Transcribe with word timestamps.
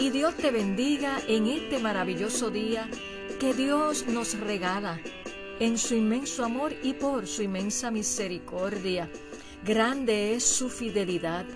y 0.00 0.10
Dios 0.10 0.36
te 0.36 0.50
bendiga 0.50 1.20
en 1.26 1.48
este 1.48 1.78
maravilloso 1.78 2.50
día 2.50 2.88
que 3.40 3.52
Dios 3.52 4.06
nos 4.06 4.38
regala 4.38 5.00
en 5.58 5.76
su 5.76 5.94
inmenso 5.96 6.44
amor 6.44 6.72
y 6.82 6.94
por 6.94 7.26
su 7.26 7.42
inmensa 7.42 7.90
misericordia. 7.90 9.10
Grande 9.64 10.34
es 10.34 10.44
su 10.44 10.68
fidelidad, 10.68 11.46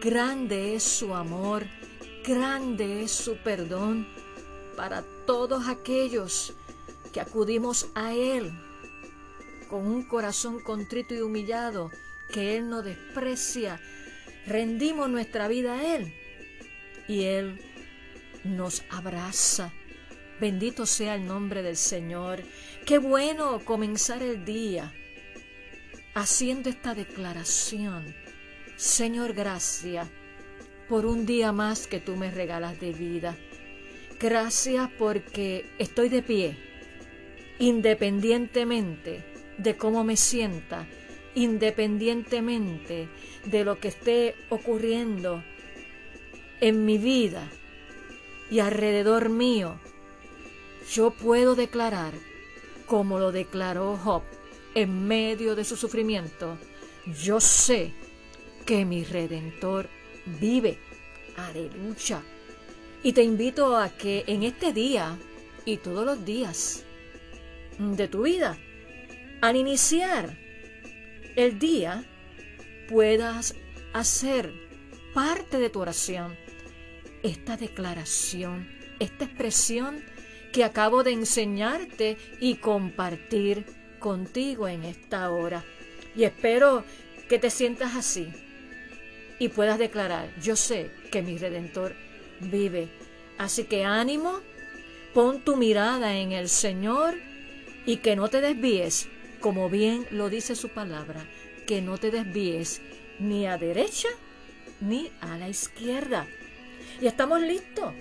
grande 0.00 0.74
es 0.74 0.82
su 0.82 1.14
amor, 1.14 1.66
grande 2.26 3.02
es 3.02 3.10
su 3.10 3.36
perdón 3.36 4.08
para 4.76 5.04
todos 5.26 5.68
aquellos 5.68 6.54
que 7.12 7.20
acudimos 7.20 7.88
a 7.94 8.14
Él 8.14 8.50
con 9.68 9.86
un 9.86 10.04
corazón 10.04 10.60
contrito 10.60 11.14
y 11.14 11.20
humillado 11.20 11.90
que 12.32 12.56
Él 12.56 12.70
no 12.70 12.82
desprecia. 12.82 13.78
Rendimos 14.46 15.10
nuestra 15.10 15.48
vida 15.48 15.74
a 15.74 15.96
Él 15.96 16.14
y 17.06 17.24
Él 17.24 17.69
nos 18.44 18.82
abraza. 18.90 19.72
Bendito 20.40 20.86
sea 20.86 21.14
el 21.14 21.26
nombre 21.26 21.62
del 21.62 21.76
Señor. 21.76 22.42
Qué 22.86 22.98
bueno 22.98 23.60
comenzar 23.64 24.22
el 24.22 24.44
día 24.44 24.92
haciendo 26.14 26.70
esta 26.70 26.94
declaración. 26.94 28.14
Señor, 28.76 29.34
gracias 29.34 30.08
por 30.88 31.04
un 31.06 31.26
día 31.26 31.52
más 31.52 31.86
que 31.86 32.00
tú 32.00 32.16
me 32.16 32.30
regalas 32.30 32.80
de 32.80 32.92
vida. 32.92 33.36
Gracias 34.18 34.90
porque 34.98 35.66
estoy 35.78 36.08
de 36.08 36.22
pie, 36.22 36.56
independientemente 37.58 39.24
de 39.58 39.76
cómo 39.76 40.04
me 40.04 40.16
sienta, 40.16 40.86
independientemente 41.34 43.08
de 43.44 43.64
lo 43.64 43.78
que 43.78 43.88
esté 43.88 44.34
ocurriendo 44.48 45.44
en 46.60 46.84
mi 46.84 46.98
vida 46.98 47.50
y 48.50 48.58
alrededor 48.58 49.28
mío, 49.28 49.78
yo 50.90 51.12
puedo 51.12 51.54
declarar, 51.54 52.12
como 52.86 53.18
lo 53.18 53.30
declaró 53.32 53.96
Job 53.96 54.22
en 54.74 55.06
medio 55.06 55.54
de 55.54 55.64
su 55.64 55.76
sufrimiento, 55.76 56.58
yo 57.22 57.40
sé 57.40 57.92
que 58.66 58.84
mi 58.84 59.04
redentor 59.04 59.88
vive. 60.40 60.78
Aleluya. 61.36 62.22
Y 63.02 63.12
te 63.12 63.22
invito 63.22 63.76
a 63.76 63.88
que 63.88 64.24
en 64.26 64.42
este 64.42 64.72
día 64.72 65.16
y 65.64 65.78
todos 65.78 66.04
los 66.04 66.24
días 66.24 66.84
de 67.78 68.08
tu 68.08 68.22
vida, 68.22 68.58
al 69.40 69.56
iniciar 69.56 70.36
el 71.36 71.58
día, 71.58 72.04
puedas 72.88 73.54
hacer 73.92 74.52
parte 75.14 75.58
de 75.58 75.70
tu 75.70 75.80
oración 75.80 76.36
esta 77.22 77.56
declaración, 77.56 78.68
esta 78.98 79.24
expresión 79.24 80.04
que 80.52 80.64
acabo 80.64 81.04
de 81.04 81.12
enseñarte 81.12 82.16
y 82.40 82.56
compartir 82.56 83.66
contigo 83.98 84.68
en 84.68 84.84
esta 84.84 85.30
hora. 85.30 85.64
Y 86.16 86.24
espero 86.24 86.84
que 87.28 87.38
te 87.38 87.50
sientas 87.50 87.94
así 87.94 88.28
y 89.38 89.48
puedas 89.48 89.78
declarar, 89.78 90.30
yo 90.42 90.56
sé 90.56 90.90
que 91.10 91.22
mi 91.22 91.38
redentor 91.38 91.94
vive. 92.40 92.88
Así 93.38 93.64
que 93.64 93.84
ánimo, 93.84 94.40
pon 95.14 95.40
tu 95.40 95.56
mirada 95.56 96.16
en 96.16 96.32
el 96.32 96.48
Señor 96.48 97.14
y 97.86 97.98
que 97.98 98.16
no 98.16 98.28
te 98.28 98.40
desvíes, 98.40 99.08
como 99.40 99.70
bien 99.70 100.06
lo 100.10 100.28
dice 100.28 100.56
su 100.56 100.68
palabra, 100.68 101.24
que 101.66 101.80
no 101.80 101.96
te 101.96 102.10
desvíes 102.10 102.82
ni 103.18 103.46
a 103.46 103.56
derecha 103.56 104.08
ni 104.80 105.10
a 105.20 105.38
la 105.38 105.48
izquierda 105.48 106.26
y 107.00 107.06
estamos 107.06 107.40
listos 107.40 107.94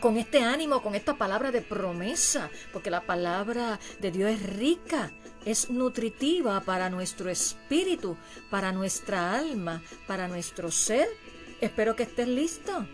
con 0.00 0.16
este 0.16 0.40
ánimo, 0.40 0.82
con 0.82 0.94
esta 0.94 1.16
palabra 1.16 1.50
de 1.50 1.62
promesa, 1.62 2.50
porque 2.72 2.90
la 2.90 3.00
palabra 3.00 3.80
de 4.00 4.10
Dios 4.10 4.30
es 4.30 4.42
rica, 4.42 5.10
es 5.44 5.70
nutritiva 5.70 6.60
para 6.60 6.90
nuestro 6.90 7.30
espíritu, 7.30 8.16
para 8.50 8.72
nuestra 8.72 9.36
alma, 9.36 9.82
para 10.06 10.28
nuestro 10.28 10.70
ser. 10.70 11.08
Espero 11.60 11.96
que 11.96 12.04
estés 12.04 12.28
listo 12.28 12.86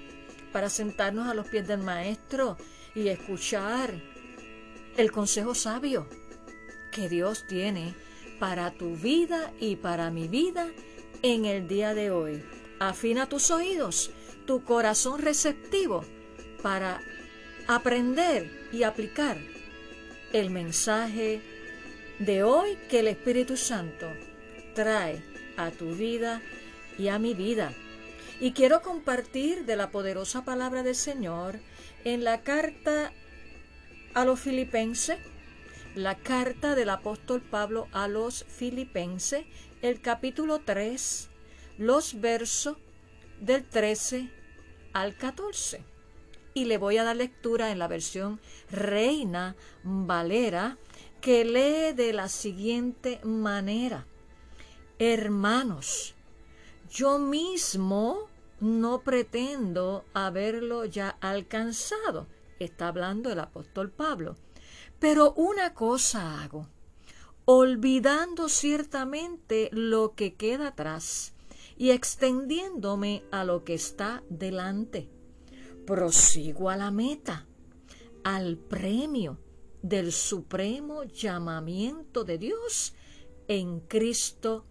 para 0.53 0.71
sentarnos 0.71 1.29
a 1.29 1.35
los 1.35 1.49
pies 1.49 1.67
del 1.67 1.81
Maestro 1.81 2.57
y 2.95 3.09
escuchar 3.09 3.93
el 4.97 5.11
consejo 5.11 5.55
sabio 5.55 6.07
que 6.93 7.09
Dios 7.09 7.47
tiene 7.49 7.95
para 8.39 8.71
tu 8.71 8.97
vida 8.97 9.53
y 9.61 9.77
para 9.77 10.11
mi 10.11 10.29
vida 10.29 10.69
en 11.23 11.47
el 11.47 11.69
día 11.69 11.95
de 11.95 12.11
hoy. 12.11 12.45
Afina 12.79 13.29
tus 13.29 13.51
oídos 13.51 14.11
tu 14.47 14.65
corazón 14.65 15.21
receptivo 15.21 16.05
para 16.63 17.01
aprender 17.67 18.69
y 18.73 18.83
aplicar 18.83 19.39
el 20.33 20.51
mensaje 20.51 21.41
de 22.19 22.43
hoy 22.43 22.79
que 22.89 23.01
el 23.01 23.09
Espíritu 23.09 23.57
Santo 23.57 24.07
trae 24.75 25.23
a 25.57 25.71
tu 25.71 25.95
vida 25.95 26.41
y 26.99 27.09
a 27.09 27.19
mi 27.19 27.35
vida. 27.35 27.73
Y 28.41 28.53
quiero 28.53 28.83
compartir 28.83 29.65
de 29.67 29.77
la 29.77 29.91
poderosa 29.91 30.45
palabra 30.45 30.83
del 30.83 30.95
Señor 30.95 31.61
en 32.05 32.25
la 32.25 32.43
carta 32.43 33.13
a 34.15 34.25
los 34.25 34.41
filipenses, 34.41 35.19
la 35.95 36.17
carta 36.17 36.75
del 36.75 36.91
apóstol 36.91 37.41
Pablo 37.41 37.89
a 37.93 38.09
los 38.09 38.45
filipenses, 38.45 39.45
el 39.83 40.01
capítulo 40.01 40.61
3, 40.65 41.29
los 41.79 42.21
versos 42.21 42.77
del 43.43 43.65
13 43.65 44.31
al 44.93 45.17
14. 45.17 45.85
Y 46.55 46.67
le 46.67 46.79
voy 46.79 46.99
a 46.99 47.05
dar 47.05 47.17
lectura 47.17 47.71
en 47.71 47.79
la 47.79 47.89
versión 47.89 48.41
Reina 48.71 49.57
Valera, 49.83 50.79
que 51.21 51.45
lee 51.45 51.95
de 51.95 52.13
la 52.13 52.29
siguiente 52.29 53.21
manera. 53.25 54.07
Hermanos, 54.99 56.15
yo 56.91 57.19
mismo 57.19 58.29
no 58.61 59.03
pretendo 59.03 60.05
haberlo 60.15 60.85
ya 60.85 61.17
alcanzado. 61.21 62.27
Está 62.59 62.89
hablando 62.89 63.33
el 63.33 63.41
apóstol 63.41 63.91
Pablo. 63.91 64.37
Pero 65.01 65.33
una 65.33 65.75
cosa 65.75 66.43
hago, 66.43 66.69
olvidando 67.45 68.49
ciertamente 68.49 69.69
lo 69.73 70.15
que 70.15 70.35
queda 70.35 70.69
atrás 70.69 71.33
y 71.77 71.91
extendiéndome 71.91 73.25
a 73.31 73.45
lo 73.45 73.65
que 73.65 73.75
está 73.75 74.23
delante. 74.29 75.11
Prosigo 75.87 76.71
a 76.71 76.77
la 76.77 76.91
meta, 76.91 77.47
al 78.25 78.57
premio 78.57 79.39
del 79.83 80.13
supremo 80.13 81.05
llamamiento 81.05 82.25
de 82.25 82.39
Dios 82.39 82.95
en 83.49 83.81
Cristo 83.81 84.67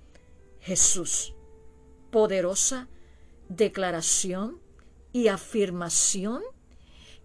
Jesús. 0.60 1.36
Poderosa 2.12 2.88
declaración 3.50 4.62
y 5.12 5.28
afirmación 5.28 6.42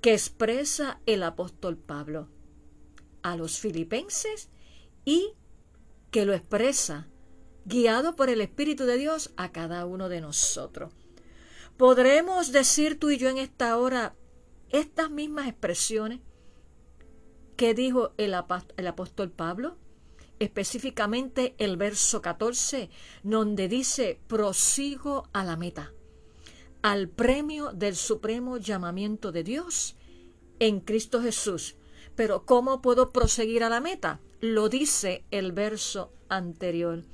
que 0.00 0.12
expresa 0.12 1.00
el 1.06 1.22
apóstol 1.22 1.76
Pablo 1.76 2.29
a 3.22 3.37
los 3.37 3.58
filipenses 3.58 4.50
y 5.05 5.34
que 6.11 6.25
lo 6.25 6.34
expresa 6.34 7.08
guiado 7.66 8.14
por 8.14 8.30
el 8.30 8.40
Espíritu 8.40 8.84
de 8.84 8.96
Dios 8.96 9.32
a 9.36 9.50
cada 9.50 9.84
uno 9.86 10.08
de 10.08 10.20
nosotros. 10.20 10.92
¿Podremos 11.76 12.52
decir 12.52 12.98
tú 12.98 13.10
y 13.10 13.18
yo 13.18 13.28
en 13.28 13.38
esta 13.38 13.76
hora 13.76 14.14
estas 14.70 15.10
mismas 15.10 15.48
expresiones 15.48 16.20
que 17.56 17.74
dijo 17.74 18.12
el, 18.16 18.34
apóstol 18.34 19.30
Pablo? 19.30 19.76
Específicamente 20.38 21.54
el 21.58 21.76
verso 21.76 22.22
14, 22.22 22.88
donde 23.24 23.69
dice, 23.69 24.20
prosigo 24.28 25.28
a 25.32 25.44
la 25.44 25.56
meta, 25.56 25.92
al 26.82 27.08
premio 27.08 27.72
del 27.72 27.96
supremo 27.96 28.58
llamamiento 28.58 29.32
de 29.32 29.42
Dios 29.42 29.96
en 30.60 30.80
Cristo 30.80 31.20
Jesús. 31.20 31.74
Pero 32.14 32.44
¿cómo 32.46 32.80
puedo 32.80 33.12
proseguir 33.12 33.64
a 33.64 33.69
la 33.69 33.80
meta? 33.80 34.20
Lo 34.40 34.69
dice 34.69 35.24
el 35.30 35.52
verso 35.52 36.12
anterior 36.28 37.04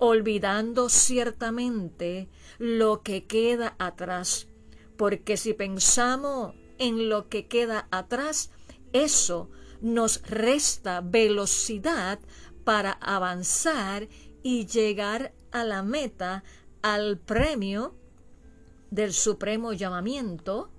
olvidando 0.00 0.88
ciertamente 0.88 2.28
lo 2.58 3.02
que 3.02 3.26
queda 3.26 3.76
atrás, 3.78 4.48
porque 4.96 5.36
si 5.36 5.52
pensamos 5.52 6.54
en 6.78 7.10
lo 7.10 7.28
que 7.28 7.46
queda 7.46 7.86
atrás, 7.90 8.50
eso 8.92 9.50
nos 9.82 10.22
resta 10.22 11.02
velocidad 11.02 12.18
para 12.64 12.92
avanzar 12.92 14.08
y 14.42 14.66
llegar 14.66 15.34
a 15.52 15.64
la 15.64 15.82
meta, 15.82 16.44
al 16.82 17.18
premio 17.18 17.94
del 18.90 19.12
supremo 19.12 19.74
llamamiento 19.74 20.70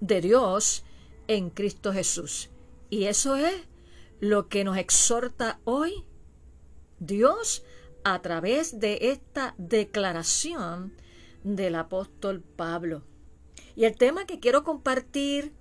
de 0.00 0.20
Dios 0.20 0.84
en 1.26 1.48
Cristo 1.48 1.92
Jesús. 1.92 2.50
Y 2.90 3.04
eso 3.04 3.36
es 3.36 3.54
lo 4.20 4.48
que 4.48 4.62
nos 4.62 4.76
exhorta 4.76 5.58
hoy 5.64 6.04
Dios 6.98 7.64
a 8.14 8.22
través 8.22 8.80
de 8.80 8.98
esta 9.02 9.54
declaración 9.58 10.94
del 11.44 11.74
apóstol 11.74 12.42
Pablo. 12.42 13.02
Y 13.76 13.84
el 13.84 13.96
tema 13.96 14.26
que 14.26 14.40
quiero 14.40 14.64
compartir 14.64 15.52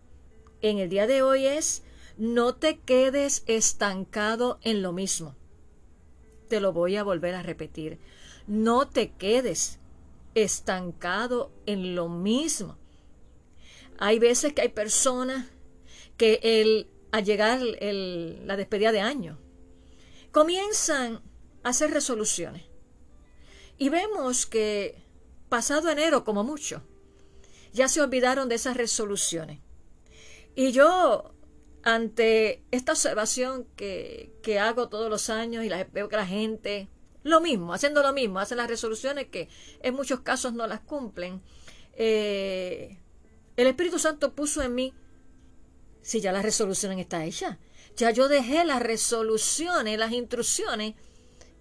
en 0.62 0.80
el 0.80 0.90
día 0.90 1.08
de 1.08 1.22
hoy 1.22 1.46
es 1.46 1.84
no 2.18 2.56
te 2.56 2.80
quedes 2.80 3.44
estancado 3.48 4.60
en 4.64 4.82
lo 4.82 4.92
mismo. 4.92 5.36
Te 6.48 6.60
lo 6.60 6.74
voy 6.74 6.96
a 6.96 7.04
volver 7.04 7.36
a 7.36 7.44
repetir. 7.44 8.00
No 8.48 8.88
te 8.88 9.12
quedes 9.12 9.80
estancado 10.34 11.52
en 11.66 11.96
lo 11.96 12.10
mismo. 12.10 12.78
Hay 14.00 14.20
veces 14.20 14.54
que 14.54 14.62
hay 14.62 14.70
personas 14.70 15.48
que 16.16 16.40
el, 16.42 16.88
al 17.12 17.26
llegar 17.26 17.60
el, 17.80 18.48
la 18.48 18.56
despedida 18.56 18.92
de 18.92 19.02
año 19.02 19.38
comienzan 20.32 21.22
hacer 21.70 21.92
resoluciones. 21.92 22.64
Y 23.78 23.90
vemos 23.90 24.46
que 24.46 25.02
pasado 25.50 25.90
enero 25.90 26.24
como 26.24 26.44
mucho, 26.44 26.82
ya 27.74 27.88
se 27.88 28.02
olvidaron 28.02 28.50
de 28.50 28.56
esas 28.56 28.78
resoluciones. 28.78 29.60
Y 30.56 30.72
yo, 30.72 31.34
ante 31.84 32.64
esta 32.72 32.94
observación 32.94 33.66
que, 33.76 34.34
que 34.42 34.60
hago 34.60 34.90
todos 34.90 35.10
los 35.10 35.30
años 35.30 35.64
y 35.64 35.70
veo 35.92 36.10
que 36.10 36.16
la 36.16 36.26
gente 36.26 36.90
lo 37.24 37.42
mismo, 37.42 37.74
haciendo 37.74 38.02
lo 38.02 38.14
mismo, 38.14 38.40
hacen 38.40 38.58
las 38.58 38.68
resoluciones 38.68 39.28
que 39.28 39.50
en 39.82 39.94
muchos 39.94 40.22
casos 40.22 40.54
no 40.54 40.66
las 40.66 40.80
cumplen. 40.80 41.42
Eh, 41.94 42.98
el 43.56 43.68
Espíritu 43.68 44.00
Santo 44.00 44.34
puso 44.34 44.62
en 44.62 44.74
mí, 44.74 44.94
si 46.02 46.22
ya 46.22 46.32
la 46.32 46.42
resolución 46.42 46.98
está 47.00 47.26
hecha, 47.26 47.60
ya 47.96 48.12
yo 48.12 48.28
dejé 48.28 48.64
las 48.64 48.82
resoluciones, 48.82 50.00
las 50.00 50.12
instrucciones 50.14 50.96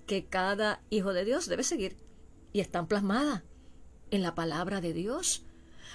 que 0.06 0.26
cada 0.26 0.82
hijo 0.90 1.12
de 1.12 1.24
Dios 1.24 1.48
debe 1.48 1.62
seguir 1.62 1.96
y 2.52 2.60
están 2.60 2.86
plasmadas 2.86 3.42
en 4.10 4.22
la 4.22 4.34
palabra 4.34 4.80
de 4.80 4.92
Dios. 4.92 5.44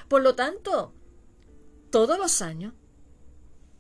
Por 0.08 0.22
lo 0.22 0.36
tanto, 0.36 0.94
todos 1.90 2.18
los 2.18 2.42
años 2.42 2.74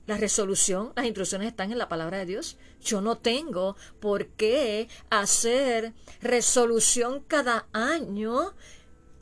la 0.07 0.17
resolución, 0.17 0.93
las 0.95 1.05
instrucciones 1.05 1.47
están 1.47 1.71
en 1.71 1.77
la 1.77 1.87
palabra 1.87 2.17
de 2.17 2.25
Dios. 2.25 2.57
Yo 2.81 3.01
no 3.01 3.19
tengo 3.19 3.75
por 3.99 4.27
qué 4.29 4.89
hacer 5.09 5.93
resolución 6.21 7.23
cada 7.27 7.67
año 7.71 8.53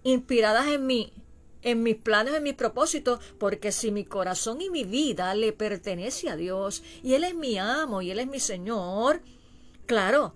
inspiradas 0.03 0.67
en 0.67 0.87
mí, 0.87 1.13
en 1.61 1.83
mis 1.83 1.97
planes, 1.97 2.33
en 2.33 2.43
mis 2.43 2.53
propósitos, 2.53 3.19
porque 3.37 3.71
si 3.71 3.91
mi 3.91 4.05
corazón 4.05 4.61
y 4.61 4.69
mi 4.69 4.83
vida 4.85 5.35
le 5.35 5.51
pertenece 5.51 6.29
a 6.29 6.37
Dios 6.37 6.81
y 7.03 7.13
Él 7.13 7.25
es 7.25 7.35
mi 7.35 7.57
amo 7.57 8.01
y 8.01 8.11
Él 8.11 8.19
es 8.19 8.27
mi 8.27 8.39
Señor, 8.39 9.21
claro, 9.85 10.33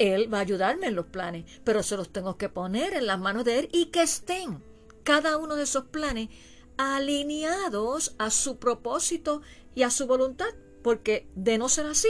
Él 0.00 0.32
va 0.32 0.38
a 0.38 0.40
ayudarme 0.40 0.86
en 0.86 0.94
los 0.94 1.04
planes, 1.04 1.44
pero 1.62 1.82
se 1.82 1.94
los 1.94 2.08
tengo 2.08 2.38
que 2.38 2.48
poner 2.48 2.94
en 2.94 3.06
las 3.06 3.20
manos 3.20 3.44
de 3.44 3.58
Él 3.58 3.68
y 3.70 3.86
que 3.86 4.00
estén 4.00 4.64
cada 5.04 5.36
uno 5.36 5.56
de 5.56 5.64
esos 5.64 5.84
planes 5.84 6.30
alineados 6.78 8.14
a 8.16 8.30
su 8.30 8.58
propósito 8.58 9.42
y 9.74 9.82
a 9.82 9.90
su 9.90 10.06
voluntad, 10.06 10.48
porque 10.82 11.28
de 11.34 11.58
no 11.58 11.68
ser 11.68 11.84
así, 11.84 12.08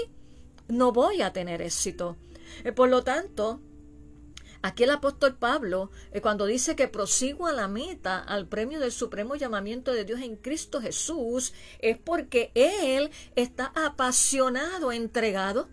no 0.69 0.93
voy 0.93 1.21
a 1.21 1.33
tener 1.33 1.63
éxito. 1.63 2.17
Eh, 2.63 2.71
por 2.71 2.89
lo 2.89 3.03
tanto, 3.03 3.61
aquí 4.63 4.85
el 4.85 4.91
apóstol 4.91 5.37
Pablo, 5.37 5.91
eh, 6.13 6.21
cuando 6.21 6.47
dice 6.47 6.77
que 6.77 6.87
prosigo 6.87 7.49
a 7.49 7.53
la 7.53 7.67
meta, 7.67 8.21
al 8.21 8.47
premio 8.47 8.79
del 8.79 8.93
supremo 8.93 9.35
llamamiento 9.35 9.93
de 9.93 10.05
Dios 10.05 10.21
en 10.21 10.37
Cristo 10.37 10.81
Jesús, 10.81 11.55
es 11.81 11.99
porque 11.99 12.53
él 12.55 13.11
está 13.35 13.73
apasionado, 13.75 14.93
entregado 14.93 15.69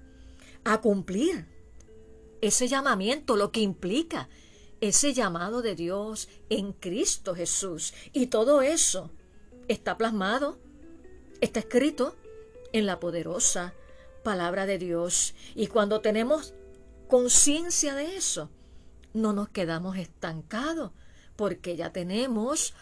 a 0.64 0.82
cumplir 0.82 1.57
ese 2.48 2.68
llamamiento, 2.68 3.36
lo 3.36 3.52
que 3.52 3.62
implica 3.62 4.30
ese 4.82 5.14
llamado 5.14 5.62
de 5.62 5.76
Dios 5.76 6.30
en 6.50 6.74
Cristo 6.74 7.36
Jesús. 7.36 7.94
Y 8.14 8.28
todo 8.28 8.62
eso 8.62 9.12
está 9.68 9.98
plasmado, 9.98 10.58
está 11.42 11.60
escrito 11.60 12.16
en 12.74 12.86
la 12.86 13.00
poderosa 13.00 13.74
palabra 14.24 14.66
de 14.66 14.78
Dios. 14.78 15.34
Y 15.56 15.68
cuando 15.68 16.02
tenemos 16.02 16.54
conciencia 17.08 17.96
de 17.96 18.18
eso, 18.18 18.50
no 19.14 19.34
nos 19.34 19.50
quedamos 19.50 19.98
estancados, 19.98 20.92
porque 21.36 21.76
ya 21.76 21.92
tenemos 21.92 22.74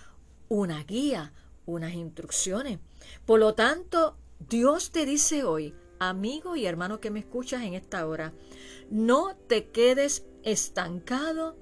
una 0.49 0.83
guía, 0.83 1.33
unas 1.65 1.93
instrucciones. 1.93 2.79
Por 3.25 3.39
lo 3.39 3.53
tanto, 3.53 4.17
Dios 4.39 4.91
te 4.91 5.05
dice 5.05 5.43
hoy, 5.43 5.73
amigo 5.99 6.55
y 6.55 6.65
hermano 6.65 6.99
que 6.99 7.11
me 7.11 7.19
escuchas 7.19 7.63
en 7.63 7.73
esta 7.73 8.05
hora, 8.07 8.33
no 8.89 9.35
te 9.47 9.69
quedes 9.69 10.25
estancado 10.43 11.55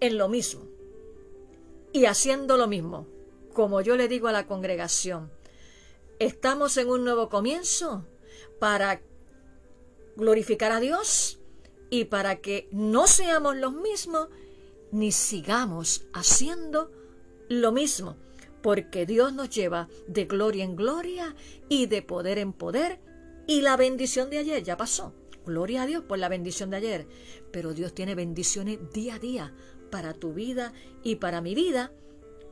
en 0.00 0.18
lo 0.18 0.28
mismo 0.28 0.66
y 1.92 2.06
haciendo 2.06 2.56
lo 2.56 2.66
mismo. 2.66 3.06
Como 3.52 3.80
yo 3.80 3.96
le 3.96 4.08
digo 4.08 4.28
a 4.28 4.32
la 4.32 4.46
congregación, 4.46 5.30
estamos 6.18 6.76
en 6.76 6.90
un 6.90 7.04
nuevo 7.04 7.28
comienzo 7.28 8.06
para 8.58 9.00
glorificar 10.16 10.72
a 10.72 10.80
Dios 10.80 11.40
y 11.90 12.04
para 12.04 12.36
que 12.36 12.68
no 12.70 13.06
seamos 13.06 13.56
los 13.56 13.72
mismos 13.72 14.28
ni 14.92 15.12
sigamos 15.12 16.06
haciendo 16.12 16.90
lo 17.48 17.72
mismo, 17.72 18.16
porque 18.62 19.06
Dios 19.06 19.32
nos 19.32 19.50
lleva 19.50 19.88
de 20.06 20.24
gloria 20.24 20.64
en 20.64 20.76
gloria 20.76 21.34
y 21.68 21.86
de 21.86 22.02
poder 22.02 22.38
en 22.38 22.52
poder 22.52 23.00
y 23.46 23.60
la 23.60 23.76
bendición 23.76 24.30
de 24.30 24.38
ayer 24.38 24.62
ya 24.62 24.76
pasó. 24.76 25.14
Gloria 25.46 25.82
a 25.82 25.86
Dios 25.86 26.02
por 26.02 26.18
la 26.18 26.28
bendición 26.28 26.70
de 26.70 26.76
ayer, 26.78 27.08
pero 27.52 27.72
Dios 27.72 27.94
tiene 27.94 28.16
bendiciones 28.16 28.78
día 28.92 29.14
a 29.14 29.18
día 29.20 29.54
para 29.92 30.12
tu 30.12 30.34
vida 30.34 30.72
y 31.04 31.16
para 31.16 31.40
mi 31.40 31.54
vida. 31.54 31.92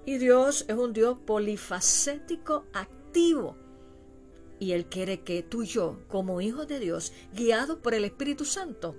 Y 0.07 0.19
Dios 0.19 0.65
es 0.69 0.77
un 0.77 0.93
Dios 0.93 1.19
polifacético, 1.27 2.67
activo. 2.73 3.57
Y 4.61 4.73
Él 4.73 4.87
quiere 4.87 5.23
que 5.23 5.43
tú 5.43 5.65
y 5.65 5.67
yo, 5.67 5.99
como 6.07 6.41
hijos 6.41 6.69
de 6.69 6.79
Dios, 6.79 7.13
guiados 7.35 7.79
por 7.81 7.95
el 7.95 8.05
Espíritu 8.05 8.45
Santo, 8.45 8.97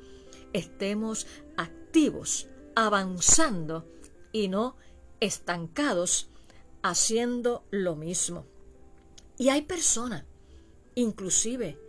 estemos 0.52 1.26
activos, 1.56 2.50
avanzando 2.76 3.90
y 4.34 4.50
no 4.50 4.76
estancados 5.22 6.30
haciendo 6.82 7.64
lo 7.72 7.96
mismo. 7.96 8.46
Y 9.38 9.50
hay 9.50 9.62
personas, 9.62 10.26
inclusive 10.96 11.80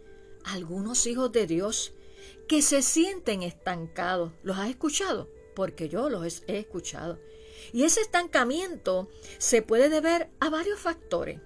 algunos 0.44 1.06
hijos 1.06 1.32
de 1.32 1.46
Dios, 1.46 1.92
que 2.48 2.62
se 2.62 2.82
sienten 2.82 3.42
estancados. 3.42 4.32
¿Los 4.42 4.58
has 4.58 4.70
escuchado? 4.70 5.28
porque 5.56 5.88
yo 5.88 6.08
los 6.08 6.44
he 6.46 6.58
escuchado. 6.58 7.18
Y 7.72 7.82
ese 7.82 8.02
estancamiento 8.02 9.08
se 9.38 9.62
puede 9.62 9.88
deber 9.88 10.28
a 10.38 10.50
varios 10.50 10.78
factores. 10.78 11.40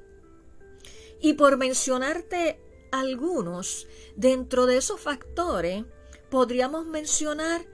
Y 1.22 1.34
por 1.34 1.56
mencionarte 1.56 2.60
algunos, 2.90 3.86
dentro 4.16 4.66
de 4.66 4.76
esos 4.76 5.00
factores, 5.00 5.84
podríamos 6.28 6.84
mencionar 6.86 7.66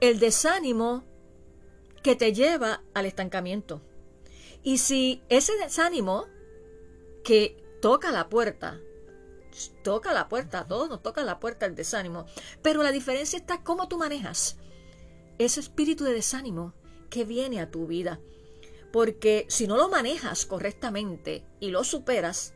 el 0.00 0.20
desánimo 0.20 1.04
que 2.02 2.14
te 2.14 2.32
lleva 2.32 2.84
al 2.94 3.04
estancamiento. 3.04 3.82
Y 4.62 4.78
si 4.78 5.22
ese 5.28 5.56
desánimo 5.56 6.26
que 7.24 7.56
toca 7.82 8.12
la 8.12 8.28
puerta, 8.28 8.80
toca 9.82 10.12
la 10.12 10.28
puerta, 10.28 10.60
a 10.60 10.66
todos 10.66 10.88
nos 10.88 11.02
toca 11.02 11.22
la 11.22 11.40
puerta 11.40 11.66
el 11.66 11.74
desánimo, 11.74 12.26
pero 12.62 12.82
la 12.82 12.92
diferencia 12.92 13.38
está 13.38 13.62
cómo 13.62 13.88
tú 13.88 13.98
manejas 13.98 14.56
ese 15.38 15.60
espíritu 15.60 16.04
de 16.04 16.12
desánimo 16.12 16.74
que 17.10 17.24
viene 17.24 17.60
a 17.60 17.70
tu 17.70 17.86
vida. 17.86 18.20
Porque 18.92 19.46
si 19.48 19.66
no 19.66 19.76
lo 19.76 19.88
manejas 19.88 20.46
correctamente 20.46 21.44
y 21.60 21.70
lo 21.70 21.84
superas, 21.84 22.54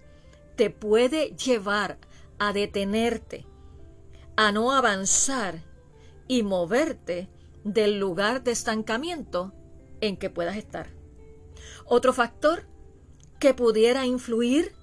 te 0.56 0.70
puede 0.70 1.36
llevar 1.36 1.98
a 2.38 2.52
detenerte, 2.52 3.46
a 4.36 4.50
no 4.52 4.72
avanzar 4.72 5.62
y 6.28 6.42
moverte 6.42 7.28
del 7.64 7.98
lugar 7.98 8.42
de 8.42 8.52
estancamiento 8.52 9.52
en 10.00 10.16
que 10.16 10.30
puedas 10.30 10.56
estar. 10.56 10.88
Otro 11.84 12.12
factor 12.12 12.66
que 13.38 13.54
pudiera 13.54 14.06
influir 14.06 14.74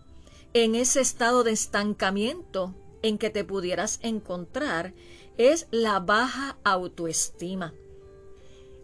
en 0.53 0.75
ese 0.75 1.01
estado 1.01 1.43
de 1.43 1.51
estancamiento 1.51 2.75
en 3.01 3.17
que 3.17 3.29
te 3.29 3.43
pudieras 3.43 3.99
encontrar 4.01 4.93
es 5.37 5.67
la 5.71 5.99
baja 5.99 6.57
autoestima. 6.63 7.73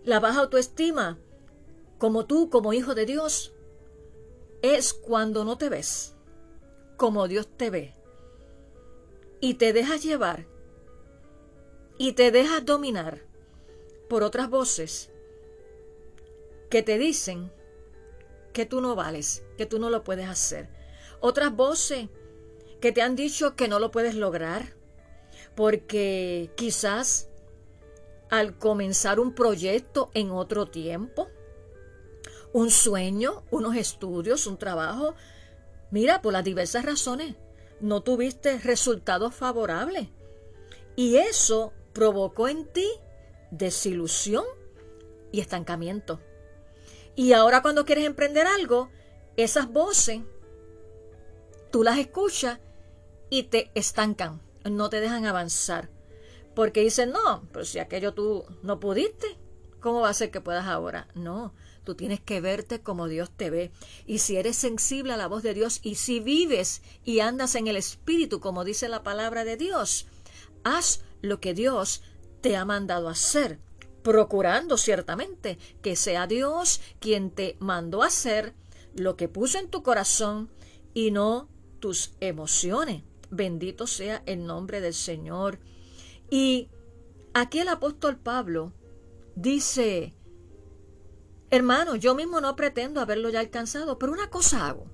La 0.04 0.20
baja 0.20 0.42
autoestima, 0.42 1.18
como 1.98 2.26
tú, 2.26 2.50
como 2.50 2.74
hijo 2.74 2.96
de 2.96 3.06
Dios, 3.06 3.54
es 4.62 4.94
cuando 4.94 5.44
no 5.44 5.58
te 5.58 5.70
ves, 5.70 6.16
como 6.98 7.28
Dios 7.28 7.48
te 7.58 7.70
ve 7.70 7.94
y 9.40 9.56
te 9.56 9.74
dejas 9.74 10.04
llevar 10.04 10.48
y 11.98 12.14
te 12.14 12.32
dejas 12.32 12.66
dominar 12.66 13.22
por 14.10 14.24
otras 14.24 14.50
voces 14.50 15.12
que 16.70 16.82
te 16.82 16.98
dicen 16.98 17.52
que 18.54 18.66
tú 18.66 18.82
no 18.82 18.96
vales, 18.96 19.44
que 19.58 19.66
tú 19.66 19.80
no 19.80 19.90
lo 19.90 20.04
puedes 20.04 20.28
hacer. 20.28 20.75
Otras 21.28 21.56
voces 21.56 22.08
que 22.80 22.92
te 22.92 23.02
han 23.02 23.16
dicho 23.16 23.56
que 23.56 23.68
no 23.68 23.80
lo 23.80 23.90
puedes 23.90 24.14
lograr, 24.14 24.76
porque 25.56 26.52
quizás 26.56 27.30
al 28.30 28.60
comenzar 28.60 29.20
un 29.20 29.34
proyecto 29.34 30.12
en 30.14 30.30
otro 30.30 30.68
tiempo, 30.68 31.28
un 32.54 32.70
sueño, 32.70 33.44
unos 33.50 33.76
estudios, 33.76 34.46
un 34.46 34.58
trabajo, 34.58 35.16
mira, 35.90 36.22
por 36.22 36.32
las 36.32 36.44
diversas 36.44 36.86
razones, 36.86 37.34
no 37.80 38.04
tuviste 38.04 38.60
resultados 38.60 39.34
favorables. 39.34 40.10
Y 40.96 41.16
eso 41.16 41.74
provocó 41.92 42.50
en 42.50 42.68
ti 42.68 42.88
desilusión 43.50 44.46
y 45.32 45.40
estancamiento. 45.40 46.20
Y 47.16 47.34
ahora 47.34 47.64
cuando 47.64 47.84
quieres 47.84 48.06
emprender 48.06 48.46
algo, 48.46 48.92
esas 49.38 49.68
voces, 49.72 50.22
tú 51.72 51.84
las 51.84 51.98
escuchas 51.98 52.60
y 53.30 53.44
te 53.44 53.72
estancan, 53.76 54.42
no 54.64 54.90
te 54.90 55.02
dejan 55.02 55.26
avanzar. 55.26 55.90
Porque 56.56 56.82
dicen, 56.82 57.12
no, 57.12 57.44
pero 57.52 57.66
si 57.66 57.80
aquello 57.80 58.14
tú 58.14 58.46
no 58.64 58.80
pudiste, 58.80 59.38
¿cómo 59.82 60.02
va 60.02 60.10
a 60.10 60.14
ser 60.14 60.32
que 60.32 60.42
puedas 60.42 60.66
ahora? 60.66 61.08
No, 61.14 61.54
tú 61.84 61.96
tienes 61.96 62.22
que 62.22 62.40
verte 62.42 62.82
como 62.82 63.08
Dios 63.08 63.30
te 63.30 63.50
ve. 63.50 63.72
Y 64.06 64.20
si 64.20 64.38
eres 64.38 64.56
sensible 64.56 65.14
a 65.14 65.18
la 65.18 65.28
voz 65.28 65.44
de 65.44 65.54
Dios 65.54 65.80
y 65.84 65.96
si 65.96 66.20
vives 66.20 66.82
y 67.04 67.20
andas 67.20 67.56
en 67.56 67.68
el 67.68 67.76
Espíritu, 67.76 68.40
como 68.40 68.64
dice 68.64 68.88
la 68.88 69.04
palabra 69.04 69.44
de 69.44 69.58
Dios, 69.58 70.08
haz 70.64 71.02
lo 71.22 71.40
que 71.40 71.54
Dios 71.54 72.02
te 72.42 72.56
ha 72.56 72.64
mandado 72.64 73.10
hacer, 73.10 73.60
procurando 74.02 74.78
ciertamente 74.78 75.58
que 75.82 75.96
sea 75.96 76.28
Dios 76.28 76.80
quien 77.00 77.32
te 77.32 77.58
mandó 77.60 78.04
a 78.04 78.08
hacer 78.08 78.54
lo 78.94 79.18
que 79.18 79.28
puso 79.28 79.58
en 79.58 79.70
tu 79.70 79.84
corazón 79.84 80.50
y 80.94 81.12
no 81.12 81.50
tus 81.86 82.14
emociones. 82.20 83.04
Bendito 83.30 83.86
sea 83.86 84.24
el 84.26 84.48
nombre 84.48 84.82
del 84.82 84.96
Señor. 84.96 85.60
Y 86.32 86.68
aquí 87.36 87.60
el 87.60 87.68
apóstol 87.68 88.18
Pablo 88.18 88.74
dice, 89.36 90.16
hermano, 91.52 91.96
yo 91.96 92.16
mismo 92.16 92.42
no 92.42 92.56
pretendo 92.56 93.02
haberlo 93.02 93.30
ya 93.30 93.40
alcanzado, 93.40 94.00
pero 94.00 94.14
una 94.14 94.32
cosa 94.32 94.68
hago, 94.68 94.88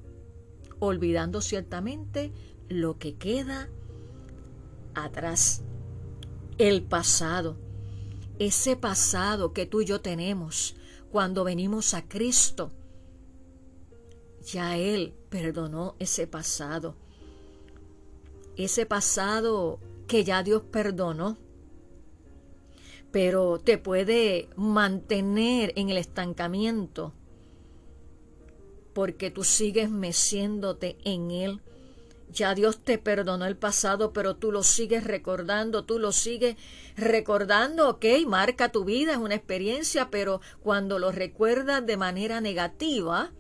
olvidando 0.80 1.40
ciertamente 1.40 2.34
lo 2.68 3.00
que 3.00 3.16
queda 3.16 3.70
atrás, 4.94 5.62
el 6.58 6.84
pasado, 6.84 7.56
ese 8.38 8.76
pasado 8.76 9.54
que 9.54 9.66
tú 9.66 9.80
y 9.80 9.86
yo 9.86 10.02
tenemos 10.02 10.76
cuando 11.10 11.46
venimos 11.46 11.94
a 11.94 12.06
Cristo. 12.10 12.70
Ya 14.44 14.76
Él 14.76 15.16
perdonó 15.32 15.96
ese 15.98 16.28
pasado, 16.28 16.94
ese 18.58 18.86
pasado 18.86 19.80
que 20.08 20.26
ya 20.26 20.44
Dios 20.44 20.62
perdonó, 20.70 21.38
pero 23.12 23.58
te 23.58 23.78
puede 23.78 24.50
mantener 24.58 25.72
en 25.78 25.90
el 25.90 25.98
estancamiento 25.98 27.14
porque 28.94 29.32
tú 29.32 29.46
sigues 29.46 29.90
meciéndote 29.90 30.98
en 31.06 31.32
Él. 31.32 31.62
Ya 32.30 32.54
Dios 32.54 32.80
te 32.84 32.98
perdonó 32.98 33.46
el 33.46 33.56
pasado, 33.56 34.12
pero 34.12 34.36
tú 34.36 34.52
lo 34.52 34.64
sigues 34.64 35.06
recordando, 35.06 35.86
tú 35.86 35.98
lo 35.98 36.12
sigues 36.12 36.58
recordando, 36.98 37.90
ok, 37.90 38.06
marca 38.28 38.70
tu 38.70 38.84
vida, 38.84 39.14
es 39.14 39.18
una 39.18 39.36
experiencia, 39.36 40.10
pero 40.10 40.42
cuando 40.62 41.00
lo 41.00 41.14
recuerdas 41.14 41.86
de 41.86 41.96
manera 41.96 42.42
negativa, 42.42 43.32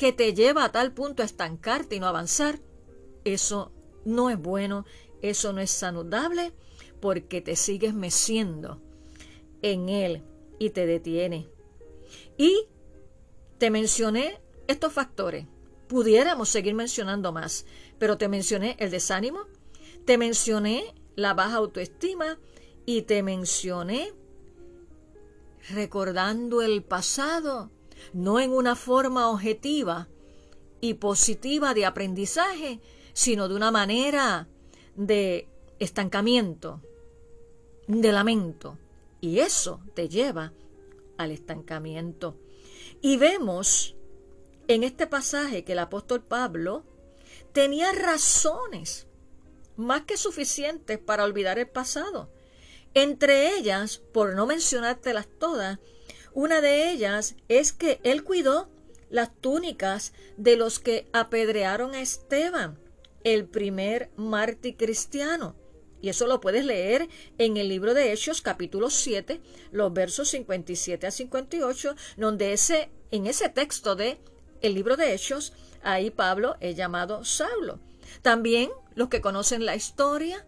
que 0.00 0.14
te 0.14 0.32
lleva 0.32 0.64
a 0.64 0.72
tal 0.72 0.94
punto 0.94 1.22
a 1.22 1.26
estancarte 1.26 1.96
y 1.96 2.00
no 2.00 2.06
avanzar, 2.06 2.58
eso 3.24 3.70
no 4.06 4.30
es 4.30 4.38
bueno, 4.38 4.86
eso 5.20 5.52
no 5.52 5.60
es 5.60 5.70
saludable 5.70 6.54
porque 7.00 7.42
te 7.42 7.54
sigues 7.54 7.92
meciendo 7.92 8.80
en 9.60 9.90
él 9.90 10.22
y 10.58 10.70
te 10.70 10.86
detiene. 10.86 11.50
Y 12.38 12.66
te 13.58 13.68
mencioné 13.68 14.40
estos 14.68 14.90
factores. 14.90 15.46
Pudiéramos 15.86 16.48
seguir 16.48 16.72
mencionando 16.72 17.30
más, 17.30 17.66
pero 17.98 18.16
te 18.16 18.28
mencioné 18.28 18.76
el 18.78 18.90
desánimo, 18.90 19.48
te 20.06 20.16
mencioné 20.16 20.94
la 21.14 21.34
baja 21.34 21.56
autoestima 21.56 22.38
y 22.86 23.02
te 23.02 23.22
mencioné 23.22 24.14
recordando 25.68 26.62
el 26.62 26.82
pasado, 26.82 27.70
no 28.12 28.40
en 28.40 28.52
una 28.52 28.76
forma 28.76 29.30
objetiva 29.30 30.08
y 30.80 30.94
positiva 30.94 31.74
de 31.74 31.86
aprendizaje, 31.86 32.80
sino 33.12 33.48
de 33.48 33.54
una 33.54 33.70
manera 33.70 34.48
de 34.96 35.48
estancamiento, 35.78 36.80
de 37.86 38.12
lamento. 38.12 38.78
Y 39.20 39.40
eso 39.40 39.80
te 39.94 40.08
lleva 40.08 40.52
al 41.18 41.30
estancamiento. 41.30 42.36
Y 43.02 43.16
vemos 43.16 43.96
en 44.68 44.84
este 44.84 45.06
pasaje 45.06 45.64
que 45.64 45.72
el 45.72 45.78
apóstol 45.80 46.22
Pablo 46.22 46.84
tenía 47.52 47.92
razones 47.92 49.06
más 49.76 50.02
que 50.02 50.16
suficientes 50.16 50.98
para 50.98 51.24
olvidar 51.24 51.58
el 51.58 51.68
pasado. 51.68 52.30
Entre 52.94 53.56
ellas, 53.56 53.98
por 53.98 54.34
no 54.34 54.46
mencionártelas 54.46 55.28
todas, 55.38 55.78
una 56.32 56.60
de 56.60 56.90
ellas 56.90 57.36
es 57.48 57.72
que 57.72 58.00
él 58.02 58.24
cuidó 58.24 58.68
las 59.10 59.34
túnicas 59.40 60.12
de 60.36 60.56
los 60.56 60.78
que 60.78 61.08
apedrearon 61.12 61.94
a 61.94 62.00
Esteban 62.00 62.78
el 63.24 63.46
primer 63.46 64.10
mártir 64.16 64.76
cristiano. 64.76 65.56
Y 66.00 66.08
eso 66.08 66.26
lo 66.26 66.40
puedes 66.40 66.64
leer 66.64 67.08
en 67.36 67.56
el 67.56 67.68
libro 67.68 67.92
de 67.92 68.12
Hechos 68.12 68.40
capítulo 68.40 68.88
7, 68.88 69.40
los 69.70 69.92
versos 69.92 70.30
57 70.30 71.06
a 71.06 71.10
58, 71.10 71.94
donde 72.16 72.52
ese, 72.52 72.90
en 73.10 73.26
ese 73.26 73.50
texto 73.50 73.96
de 73.96 74.18
el 74.62 74.74
libro 74.74 74.96
de 74.96 75.12
Hechos, 75.12 75.52
ahí 75.82 76.10
Pablo 76.10 76.56
es 76.60 76.76
llamado 76.76 77.24
Saulo. 77.24 77.80
También 78.22 78.70
los 78.94 79.08
que 79.08 79.20
conocen 79.20 79.66
la 79.66 79.76
historia 79.76 80.46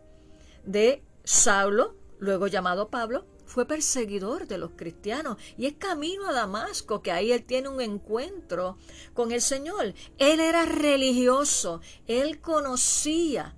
de 0.64 1.02
Saulo, 1.24 1.96
luego 2.18 2.46
llamado 2.46 2.88
Pablo, 2.88 3.26
fue 3.52 3.66
perseguidor 3.66 4.46
de 4.46 4.56
los 4.56 4.70
cristianos 4.70 5.36
y 5.58 5.66
es 5.66 5.74
camino 5.74 6.26
a 6.26 6.32
Damasco, 6.32 7.02
que 7.02 7.12
ahí 7.12 7.32
él 7.32 7.44
tiene 7.44 7.68
un 7.68 7.82
encuentro 7.82 8.78
con 9.12 9.30
el 9.30 9.42
Señor. 9.42 9.92
Él 10.16 10.40
era 10.40 10.64
religioso, 10.64 11.82
él 12.06 12.40
conocía 12.40 13.54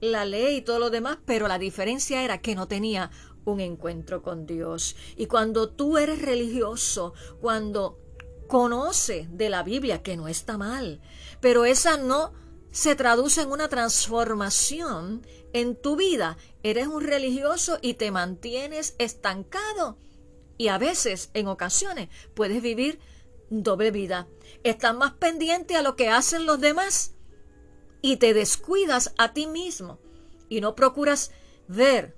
la 0.00 0.24
ley 0.24 0.56
y 0.56 0.62
todo 0.62 0.80
lo 0.80 0.90
demás, 0.90 1.18
pero 1.24 1.46
la 1.46 1.58
diferencia 1.58 2.24
era 2.24 2.38
que 2.38 2.56
no 2.56 2.66
tenía 2.66 3.12
un 3.44 3.60
encuentro 3.60 4.22
con 4.22 4.44
Dios. 4.44 4.96
Y 5.16 5.26
cuando 5.26 5.68
tú 5.68 5.98
eres 5.98 6.20
religioso, 6.20 7.14
cuando 7.40 7.96
conoce 8.48 9.28
de 9.30 9.50
la 9.50 9.62
Biblia, 9.62 10.02
que 10.02 10.16
no 10.16 10.26
está 10.26 10.58
mal, 10.58 11.00
pero 11.40 11.64
esa 11.64 11.96
no 11.96 12.32
se 12.78 12.94
traduce 12.94 13.42
en 13.42 13.50
una 13.50 13.68
transformación 13.68 15.26
en 15.52 15.74
tu 15.74 15.96
vida. 15.96 16.36
Eres 16.62 16.86
un 16.86 17.02
religioso 17.02 17.80
y 17.82 17.94
te 17.94 18.12
mantienes 18.12 18.94
estancado. 18.98 19.98
Y 20.58 20.68
a 20.68 20.78
veces, 20.78 21.30
en 21.34 21.48
ocasiones, 21.48 22.08
puedes 22.34 22.62
vivir 22.62 23.00
doble 23.50 23.90
vida. 23.90 24.28
Estás 24.62 24.94
más 24.94 25.14
pendiente 25.14 25.74
a 25.74 25.82
lo 25.82 25.96
que 25.96 26.08
hacen 26.08 26.46
los 26.46 26.60
demás 26.60 27.16
y 28.00 28.18
te 28.18 28.32
descuidas 28.32 29.12
a 29.18 29.32
ti 29.32 29.48
mismo 29.48 29.98
y 30.48 30.60
no 30.60 30.76
procuras 30.76 31.32
ver 31.66 32.16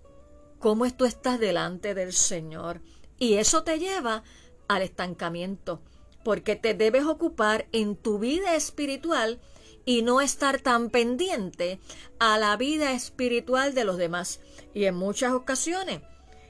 cómo 0.58 0.92
tú 0.92 1.06
estás 1.06 1.40
delante 1.40 1.94
del 1.94 2.12
Señor. 2.12 2.82
Y 3.18 3.36
eso 3.36 3.62
te 3.62 3.78
lleva 3.78 4.24
al 4.68 4.82
estancamiento, 4.82 5.80
porque 6.22 6.54
te 6.54 6.74
debes 6.74 7.06
ocupar 7.06 7.66
en 7.72 7.96
tu 7.96 8.18
vida 8.18 8.56
espiritual 8.56 9.40
y 9.84 10.02
no 10.02 10.20
estar 10.20 10.60
tan 10.60 10.90
pendiente 10.90 11.80
a 12.18 12.38
la 12.38 12.56
vida 12.56 12.92
espiritual 12.92 13.74
de 13.74 13.84
los 13.84 13.96
demás. 13.96 14.40
Y 14.74 14.84
en 14.84 14.94
muchas 14.94 15.32
ocasiones 15.32 16.00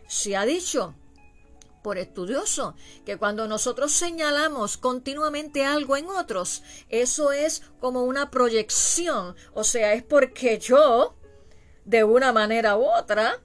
se 0.09 0.37
ha 0.37 0.45
dicho 0.45 0.95
por 1.83 1.99
estudioso 1.99 2.75
que 3.07 3.17
cuando 3.17 3.49
nosotros 3.49 3.93
señalamos 3.93 4.77
continuamente 4.77 5.65
algo 5.65 5.97
en 5.97 6.07
otros, 6.09 6.63
eso 6.89 7.33
es 7.33 7.63
como 7.81 8.05
una 8.05 8.31
proyección, 8.31 9.35
o 9.55 9.65
sea, 9.65 9.95
es 9.95 10.03
porque 10.03 10.59
yo, 10.59 11.17
de 11.85 12.05
una 12.05 12.33
manera 12.33 12.77
u 12.77 12.85
otra, 12.85 13.41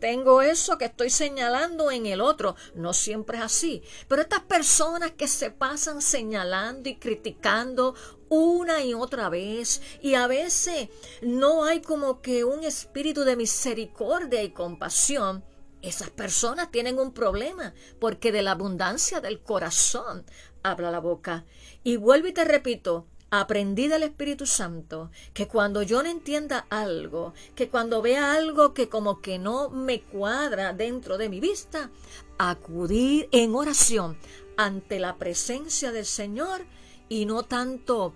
tengo 0.00 0.42
eso 0.42 0.76
que 0.78 0.84
estoy 0.84 1.10
señalando 1.10 1.90
en 1.90 2.06
el 2.06 2.20
otro. 2.20 2.54
No 2.74 2.92
siempre 2.92 3.38
es 3.38 3.44
así. 3.44 3.82
Pero 4.08 4.22
estas 4.22 4.42
personas 4.42 5.12
que 5.12 5.26
se 5.26 5.50
pasan 5.50 6.02
señalando 6.02 6.88
y 6.88 6.96
criticando 6.96 7.94
una 8.28 8.84
y 8.84 8.94
otra 8.94 9.28
vez 9.28 9.82
y 10.02 10.14
a 10.14 10.26
veces 10.26 10.88
no 11.22 11.64
hay 11.64 11.80
como 11.80 12.20
que 12.20 12.44
un 12.44 12.64
espíritu 12.64 13.24
de 13.24 13.36
misericordia 13.36 14.42
y 14.42 14.50
compasión, 14.50 15.44
esas 15.82 16.10
personas 16.10 16.70
tienen 16.70 16.98
un 16.98 17.12
problema 17.12 17.74
porque 18.00 18.32
de 18.32 18.42
la 18.42 18.52
abundancia 18.52 19.20
del 19.20 19.40
corazón 19.40 20.24
habla 20.62 20.90
la 20.90 21.00
boca. 21.00 21.44
Y 21.84 21.96
vuelvo 21.96 22.28
y 22.28 22.32
te 22.32 22.44
repito, 22.44 23.06
aprendí 23.30 23.88
del 23.88 24.02
Espíritu 24.02 24.46
Santo 24.46 25.10
que 25.32 25.46
cuando 25.46 25.82
yo 25.82 26.02
no 26.02 26.08
entienda 26.08 26.66
algo, 26.70 27.34
que 27.54 27.68
cuando 27.68 28.02
vea 28.02 28.34
algo 28.34 28.74
que 28.74 28.88
como 28.88 29.20
que 29.20 29.38
no 29.38 29.70
me 29.70 30.00
cuadra 30.00 30.72
dentro 30.72 31.18
de 31.18 31.28
mi 31.28 31.40
vista, 31.40 31.90
acudir 32.38 33.28
en 33.32 33.54
oración 33.54 34.18
ante 34.56 34.98
la 34.98 35.16
presencia 35.16 35.92
del 35.92 36.06
Señor 36.06 36.66
y 37.08 37.26
no 37.26 37.42
tanto 37.42 38.14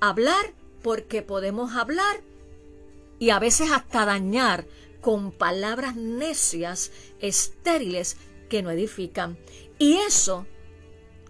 hablar, 0.00 0.52
porque 0.82 1.22
podemos 1.22 1.74
hablar 1.74 2.20
y 3.18 3.30
a 3.30 3.38
veces 3.38 3.70
hasta 3.72 4.04
dañar 4.04 4.66
con 5.00 5.32
palabras 5.32 5.96
necias, 5.96 6.92
estériles, 7.20 8.16
que 8.48 8.62
no 8.62 8.70
edifican. 8.70 9.38
Y 9.78 9.94
eso, 9.96 10.46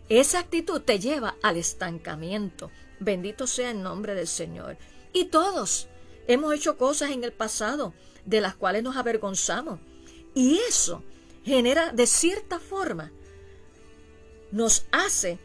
esa 0.09 0.41
actitud 0.41 0.81
te 0.81 0.99
lleva 0.99 1.37
al 1.43 1.57
estancamiento. 1.57 2.71
Bendito 3.01 3.47
sea 3.47 3.71
el 3.71 3.83
nombre 3.83 4.15
del 4.15 4.27
Señor. 4.27 4.77
Y 5.13 5.27
todos 5.27 5.89
hemos 6.27 6.55
hecho 6.55 6.77
cosas 6.77 7.11
en 7.11 7.25
el 7.25 7.33
pasado 7.33 7.95
de 8.25 8.41
las 8.41 8.55
cuales 8.55 8.83
nos 8.83 8.97
avergonzamos. 8.97 9.81
Y 10.35 10.59
eso 10.69 11.03
genera 11.45 11.93
de 11.93 12.07
cierta 12.07 12.59
forma, 12.59 13.13
nos 14.51 14.87
hace 14.91 15.39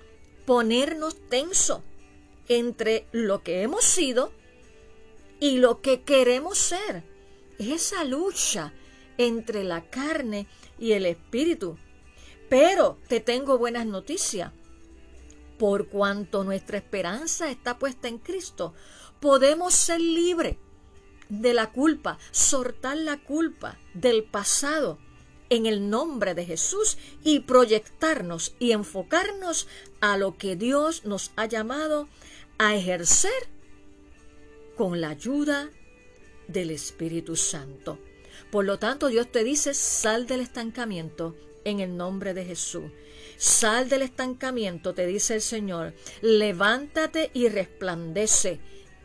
ponernos 0.45 1.15
tenso 1.29 1.83
entre 2.48 3.07
lo 3.12 3.43
que 3.43 3.62
hemos 3.62 3.83
sido 3.83 4.31
y 5.39 5.57
lo 5.57 5.81
que 5.81 6.01
queremos 6.01 6.57
ser. 6.57 7.03
Esa 7.60 8.03
lucha 8.03 8.74
entre 9.17 9.63
la 9.63 9.89
carne 9.89 10.48
y 10.79 10.93
el 10.93 11.05
espíritu. 11.05 11.77
Pero 12.50 12.98
te 13.07 13.19
tengo 13.19 13.57
buenas 13.57 13.86
noticias. 13.86 14.51
Por 15.57 15.88
cuanto 15.88 16.43
nuestra 16.43 16.77
esperanza 16.77 17.50
está 17.50 17.77
puesta 17.77 18.07
en 18.07 18.17
Cristo, 18.17 18.74
podemos 19.19 19.74
ser 19.74 20.01
libres 20.01 20.57
de 21.29 21.53
la 21.53 21.71
culpa, 21.71 22.17
soltar 22.31 22.98
la 22.98 23.24
culpa 23.24 23.77
del 23.93 24.24
pasado 24.24 24.98
en 25.51 25.65
el 25.65 25.89
nombre 25.89 26.34
de 26.34 26.46
Jesús 26.46 26.98
y 27.24 27.41
proyectarnos 27.41 28.55
y 28.58 28.72
enfocarnos 28.72 29.67
a 30.00 30.17
lo 30.17 30.38
que 30.38 30.55
Dios 30.55 31.03
nos 31.03 31.31
ha 31.36 31.46
llamado 31.46 32.08
a 32.58 32.74
ejercer 32.74 33.50
con 34.77 35.01
la 35.01 35.10
ayuda 35.10 35.70
del 36.48 36.72
Espíritu 36.72 37.36
Santo. 37.36 38.00
Por 38.50 38.63
lo 38.63 38.79
tanto, 38.79 39.10
Dios 39.10 39.29
te 39.29 39.43
dice, 39.43 39.74
sal 39.74 40.25
del 40.25 40.39
estancamiento 40.39 41.36
en 41.65 41.81
el 41.81 41.98
nombre 41.98 42.34
de 42.34 42.46
Jesús. 42.46 42.89
Sal 43.36 43.89
del 43.89 44.03
estancamiento, 44.03 44.93
te 44.93 45.05
dice 45.05 45.36
el 45.36 45.41
Señor. 45.41 45.93
Levántate 46.22 47.29
y 47.34 47.50
resplandece 47.50 48.62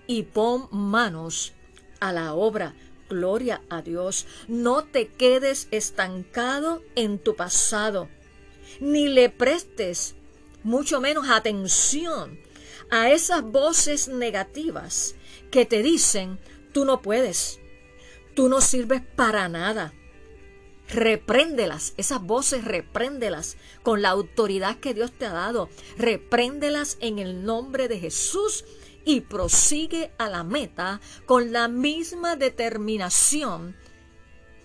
y 0.07 0.23
pon 0.23 0.69
manos 0.71 1.55
a 1.99 2.13
la 2.13 2.35
obra 2.35 2.77
Gloria 3.09 3.63
a 3.71 3.83
Dios. 3.83 4.27
No 4.49 4.85
te 4.85 5.09
quedes 5.09 5.69
estancado 5.71 6.83
en 6.95 7.19
tu 7.19 7.37
pasado, 7.37 8.09
ni 8.81 9.09
le 9.09 9.31
prestes 9.31 10.15
mucho 10.63 11.01
menos 11.01 11.29
atención 11.31 12.41
a 12.91 13.11
esas 13.11 13.43
voces 13.43 14.09
negativas 14.09 15.15
que 15.51 15.65
te 15.65 15.83
dicen, 15.83 16.39
tú 16.73 16.85
no 16.85 17.03
puedes, 17.03 17.61
tú 18.35 18.49
no 18.49 18.61
sirves 18.61 19.03
para 19.15 19.49
nada. 19.49 19.93
Repréndelas, 20.89 21.95
esas 21.97 22.23
voces 22.23 22.65
repréndelas 22.65 23.57
con 23.83 24.03
la 24.03 24.11
autoridad 24.11 24.79
que 24.79 24.95
Dios 24.95 25.11
te 25.13 25.27
ha 25.27 25.33
dado. 25.33 25.69
Repréndelas 25.99 26.97
en 27.01 27.19
el 27.19 27.45
nombre 27.45 27.89
de 27.89 27.99
Jesús 27.99 28.65
y 29.07 29.23
prosigue 29.23 30.13
a 30.19 30.29
la 30.29 30.43
meta 30.43 31.01
con 31.25 31.53
la 31.53 31.69
misma 31.69 32.37
determinación 32.37 33.77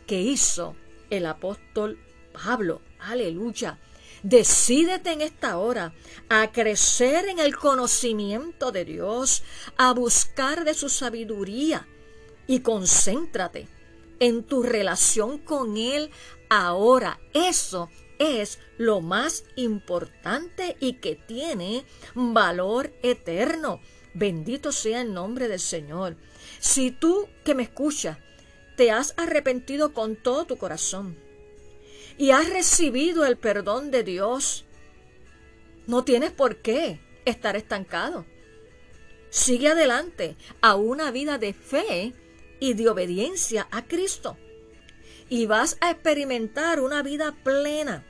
que 0.08 0.20
hizo 0.20 0.76
el 1.12 1.28
apóstol 1.28 2.00
Pablo. 2.34 2.82
Aleluya. 3.00 3.80
Decídete 4.24 5.12
en 5.12 5.22
esta 5.22 5.58
hora 5.58 5.94
a 6.28 6.52
crecer 6.52 7.30
en 7.30 7.40
el 7.40 7.56
conocimiento 7.56 8.72
de 8.72 8.84
Dios, 8.84 9.44
a 9.78 9.94
buscar 9.94 10.66
de 10.66 10.74
su 10.74 10.90
sabiduría 10.90 11.88
y 12.48 12.62
concéntrate 12.62 13.68
en 14.20 14.44
tu 14.44 14.64
relación 14.64 15.38
con 15.38 15.78
Él 15.78 16.10
ahora. 16.50 17.20
Eso 17.34 17.90
es 18.18 18.60
lo 18.78 19.02
más 19.02 19.44
importante 19.56 20.78
y 20.80 20.94
que 20.94 21.16
tiene 21.16 21.86
valor 22.16 22.92
eterno. 23.04 23.82
Bendito 24.14 24.72
sea 24.72 25.02
el 25.02 25.14
nombre 25.14 25.48
del 25.48 25.60
Señor. 25.60 26.18
Si 26.60 26.92
tú 26.92 27.28
que 27.44 27.56
me 27.56 27.64
escuchas 27.64 28.18
te 28.76 28.92
has 28.92 29.14
arrepentido 29.18 29.94
con 29.94 30.16
todo 30.16 30.46
tu 30.46 30.58
corazón 30.58 31.18
y 32.18 32.32
has 32.32 32.50
recibido 32.50 33.26
el 33.26 33.38
perdón 33.38 33.92
de 33.92 34.04
Dios, 34.04 34.66
no 35.88 36.04
tienes 36.04 36.32
por 36.32 36.58
qué 36.58 37.00
estar 37.26 37.56
estancado. 37.56 38.26
Sigue 39.30 39.70
adelante 39.70 40.36
a 40.62 40.76
una 40.76 41.12
vida 41.12 41.38
de 41.38 41.54
fe 41.54 42.14
y 42.60 42.74
de 42.74 42.90
obediencia 42.90 43.68
a 43.72 43.86
Cristo. 43.86 44.38
Y 45.30 45.46
vas 45.46 45.78
a 45.80 45.92
experimentar 45.92 46.82
una 46.82 47.02
vida 47.02 47.36
plena 47.44 48.06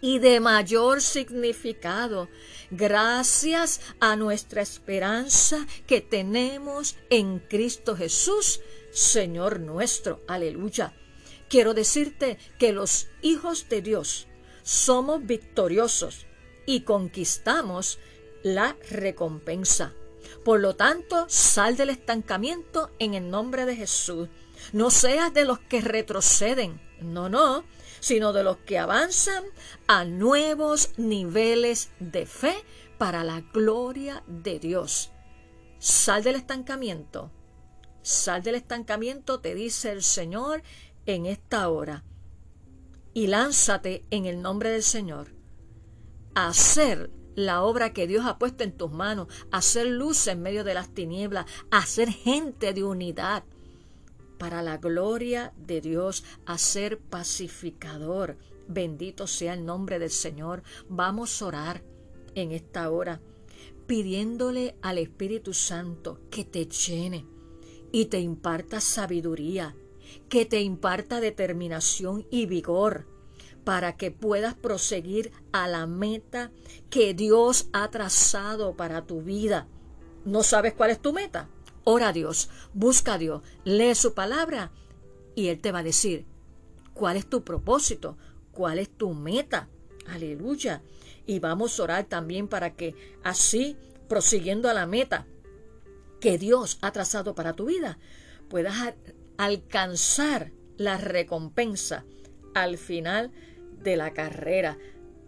y 0.00 0.18
de 0.18 0.40
mayor 0.40 1.00
significado 1.00 2.28
gracias 2.70 3.80
a 4.00 4.16
nuestra 4.16 4.62
esperanza 4.62 5.66
que 5.86 6.00
tenemos 6.00 6.96
en 7.10 7.38
Cristo 7.38 7.96
Jesús, 7.96 8.60
Señor 8.92 9.60
nuestro. 9.60 10.20
Aleluya. 10.26 10.94
Quiero 11.48 11.74
decirte 11.74 12.38
que 12.58 12.72
los 12.72 13.08
hijos 13.22 13.68
de 13.68 13.82
Dios 13.82 14.28
somos 14.62 15.26
victoriosos 15.26 16.26
y 16.66 16.82
conquistamos 16.82 17.98
la 18.42 18.76
recompensa. 18.88 19.92
Por 20.44 20.60
lo 20.60 20.76
tanto, 20.76 21.26
sal 21.28 21.76
del 21.76 21.90
estancamiento 21.90 22.90
en 22.98 23.14
el 23.14 23.30
nombre 23.30 23.66
de 23.66 23.76
Jesús. 23.76 24.28
No 24.72 24.90
seas 24.90 25.34
de 25.34 25.44
los 25.44 25.58
que 25.58 25.80
retroceden. 25.80 26.80
No, 27.00 27.28
no 27.28 27.64
sino 28.00 28.32
de 28.32 28.42
los 28.42 28.56
que 28.58 28.78
avanzan 28.78 29.44
a 29.86 30.04
nuevos 30.04 30.98
niveles 30.98 31.90
de 32.00 32.26
fe 32.26 32.54
para 32.98 33.24
la 33.24 33.40
gloria 33.40 34.22
de 34.26 34.58
Dios. 34.58 35.12
Sal 35.78 36.22
del 36.22 36.34
estancamiento. 36.34 37.30
Sal 38.02 38.42
del 38.42 38.56
estancamiento, 38.56 39.40
te 39.40 39.54
dice 39.54 39.92
el 39.92 40.02
Señor 40.02 40.62
en 41.06 41.26
esta 41.26 41.68
hora. 41.68 42.04
Y 43.14 43.26
lánzate 43.26 44.04
en 44.10 44.26
el 44.26 44.42
nombre 44.42 44.70
del 44.70 44.82
Señor 44.82 45.34
a 46.34 46.48
hacer 46.48 47.10
la 47.34 47.62
obra 47.62 47.92
que 47.92 48.06
Dios 48.06 48.26
ha 48.26 48.38
puesto 48.38 48.64
en 48.64 48.76
tus 48.76 48.90
manos, 48.90 49.28
hacer 49.50 49.86
luz 49.86 50.26
en 50.26 50.42
medio 50.42 50.64
de 50.64 50.74
las 50.74 50.92
tinieblas, 50.92 51.46
a 51.70 51.84
ser 51.86 52.08
gente 52.10 52.72
de 52.72 52.84
unidad, 52.84 53.44
para 54.40 54.62
la 54.62 54.78
gloria 54.78 55.52
de 55.58 55.82
Dios, 55.82 56.24
a 56.46 56.56
ser 56.56 56.98
pacificador. 56.98 58.38
Bendito 58.68 59.26
sea 59.26 59.52
el 59.52 59.66
nombre 59.66 59.98
del 59.98 60.08
Señor. 60.08 60.62
Vamos 60.88 61.42
a 61.42 61.46
orar 61.46 61.84
en 62.34 62.52
esta 62.52 62.90
hora, 62.90 63.20
pidiéndole 63.86 64.76
al 64.80 64.96
Espíritu 64.96 65.52
Santo 65.52 66.22
que 66.30 66.46
te 66.46 66.64
llene 66.64 67.26
y 67.92 68.06
te 68.06 68.20
imparta 68.20 68.80
sabiduría, 68.80 69.76
que 70.30 70.46
te 70.46 70.62
imparta 70.62 71.20
determinación 71.20 72.26
y 72.30 72.46
vigor 72.46 73.06
para 73.64 73.98
que 73.98 74.10
puedas 74.10 74.54
proseguir 74.54 75.32
a 75.52 75.68
la 75.68 75.86
meta 75.86 76.50
que 76.88 77.12
Dios 77.12 77.68
ha 77.74 77.90
trazado 77.90 78.74
para 78.74 79.04
tu 79.04 79.20
vida. 79.20 79.68
¿No 80.24 80.42
sabes 80.42 80.72
cuál 80.72 80.92
es 80.92 81.02
tu 81.02 81.12
meta? 81.12 81.50
Ora 81.84 82.08
a 82.08 82.12
Dios, 82.12 82.50
busca 82.74 83.14
a 83.14 83.18
Dios, 83.18 83.42
lee 83.64 83.94
su 83.94 84.14
palabra 84.14 84.70
y 85.34 85.48
Él 85.48 85.60
te 85.60 85.72
va 85.72 85.78
a 85.78 85.84
decir 85.84 86.26
cuál 86.94 87.16
es 87.16 87.26
tu 87.26 87.42
propósito, 87.42 88.16
cuál 88.52 88.78
es 88.78 88.90
tu 88.90 89.14
meta. 89.14 89.68
Aleluya. 90.08 90.82
Y 91.26 91.38
vamos 91.38 91.78
a 91.78 91.82
orar 91.84 92.04
también 92.04 92.48
para 92.48 92.74
que 92.74 92.94
así, 93.22 93.76
prosiguiendo 94.08 94.68
a 94.68 94.74
la 94.74 94.86
meta 94.86 95.26
que 96.20 96.38
Dios 96.38 96.78
ha 96.82 96.92
trazado 96.92 97.34
para 97.34 97.54
tu 97.54 97.66
vida, 97.66 97.98
puedas 98.48 98.94
alcanzar 99.38 100.52
la 100.76 100.98
recompensa 100.98 102.04
al 102.54 102.76
final 102.76 103.32
de 103.82 103.96
la 103.96 104.12
carrera. 104.12 104.76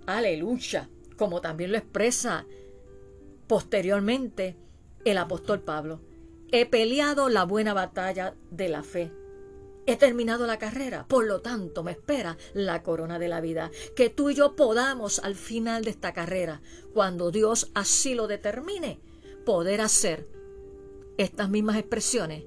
Aleluya. 0.06 0.90
Como 1.16 1.40
también 1.40 1.72
lo 1.72 1.78
expresa 1.78 2.46
posteriormente 3.46 4.56
el 5.04 5.18
apóstol 5.18 5.60
Pablo, 5.60 6.00
he 6.52 6.66
peleado 6.66 7.30
la 7.30 7.44
buena 7.44 7.74
batalla 7.74 8.36
de 8.50 8.68
la 8.68 8.82
fe. 8.82 9.10
He 9.86 9.96
terminado 9.96 10.46
la 10.46 10.58
carrera, 10.58 11.06
por 11.08 11.24
lo 11.24 11.40
tanto 11.40 11.82
me 11.82 11.92
espera 11.92 12.36
la 12.54 12.82
corona 12.82 13.18
de 13.18 13.28
la 13.28 13.40
vida. 13.40 13.70
Que 13.96 14.10
tú 14.10 14.30
y 14.30 14.34
yo 14.34 14.54
podamos 14.54 15.18
al 15.18 15.34
final 15.34 15.84
de 15.84 15.90
esta 15.90 16.12
carrera, 16.12 16.62
cuando 16.94 17.32
Dios 17.32 17.72
así 17.74 18.14
lo 18.14 18.28
determine, 18.28 19.00
poder 19.44 19.80
hacer 19.80 20.28
estas 21.16 21.50
mismas 21.50 21.78
expresiones 21.78 22.44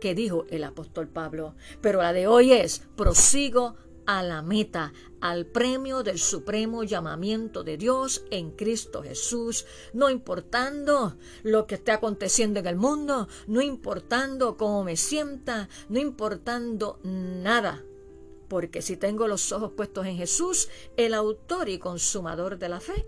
que 0.00 0.14
dijo 0.14 0.44
el 0.50 0.64
apóstol 0.64 1.08
Pablo. 1.08 1.54
Pero 1.80 2.02
la 2.02 2.12
de 2.12 2.26
hoy 2.26 2.52
es, 2.52 2.82
prosigo 2.96 3.76
a 4.08 4.22
la 4.22 4.40
meta, 4.40 4.94
al 5.20 5.44
premio 5.44 6.02
del 6.02 6.18
supremo 6.18 6.82
llamamiento 6.82 7.62
de 7.62 7.76
Dios 7.76 8.24
en 8.30 8.52
Cristo 8.52 9.02
Jesús, 9.02 9.66
no 9.92 10.08
importando 10.08 11.18
lo 11.42 11.66
que 11.66 11.74
esté 11.74 11.92
aconteciendo 11.92 12.58
en 12.58 12.66
el 12.68 12.76
mundo, 12.76 13.28
no 13.46 13.60
importando 13.60 14.56
cómo 14.56 14.82
me 14.82 14.96
sienta, 14.96 15.68
no 15.90 16.00
importando 16.00 16.98
nada. 17.02 17.84
Porque 18.48 18.80
si 18.80 18.96
tengo 18.96 19.28
los 19.28 19.52
ojos 19.52 19.72
puestos 19.76 20.06
en 20.06 20.16
Jesús, 20.16 20.70
el 20.96 21.12
autor 21.12 21.68
y 21.68 21.78
consumador 21.78 22.58
de 22.58 22.70
la 22.70 22.80
fe, 22.80 23.06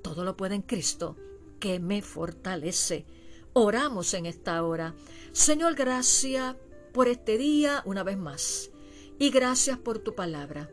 todo 0.00 0.22
lo 0.22 0.36
puede 0.36 0.54
en 0.54 0.62
Cristo, 0.62 1.16
que 1.58 1.80
me 1.80 2.02
fortalece. 2.02 3.04
Oramos 3.52 4.14
en 4.14 4.26
esta 4.26 4.62
hora. 4.62 4.94
Señor, 5.32 5.74
gracias 5.74 6.54
por 6.92 7.08
este 7.08 7.36
día 7.36 7.82
una 7.84 8.04
vez 8.04 8.16
más. 8.16 8.70
Y 9.18 9.30
gracias 9.30 9.78
por 9.78 9.98
tu 9.98 10.14
palabra, 10.14 10.70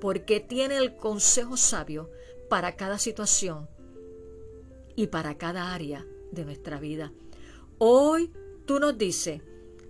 porque 0.00 0.38
tiene 0.40 0.76
el 0.76 0.96
consejo 0.96 1.56
sabio 1.56 2.10
para 2.50 2.76
cada 2.76 2.98
situación 2.98 3.68
y 4.96 5.06
para 5.06 5.38
cada 5.38 5.72
área 5.72 6.06
de 6.30 6.44
nuestra 6.44 6.78
vida. 6.78 7.12
Hoy 7.78 8.32
tú 8.66 8.80
nos 8.80 8.98
dices, 8.98 9.40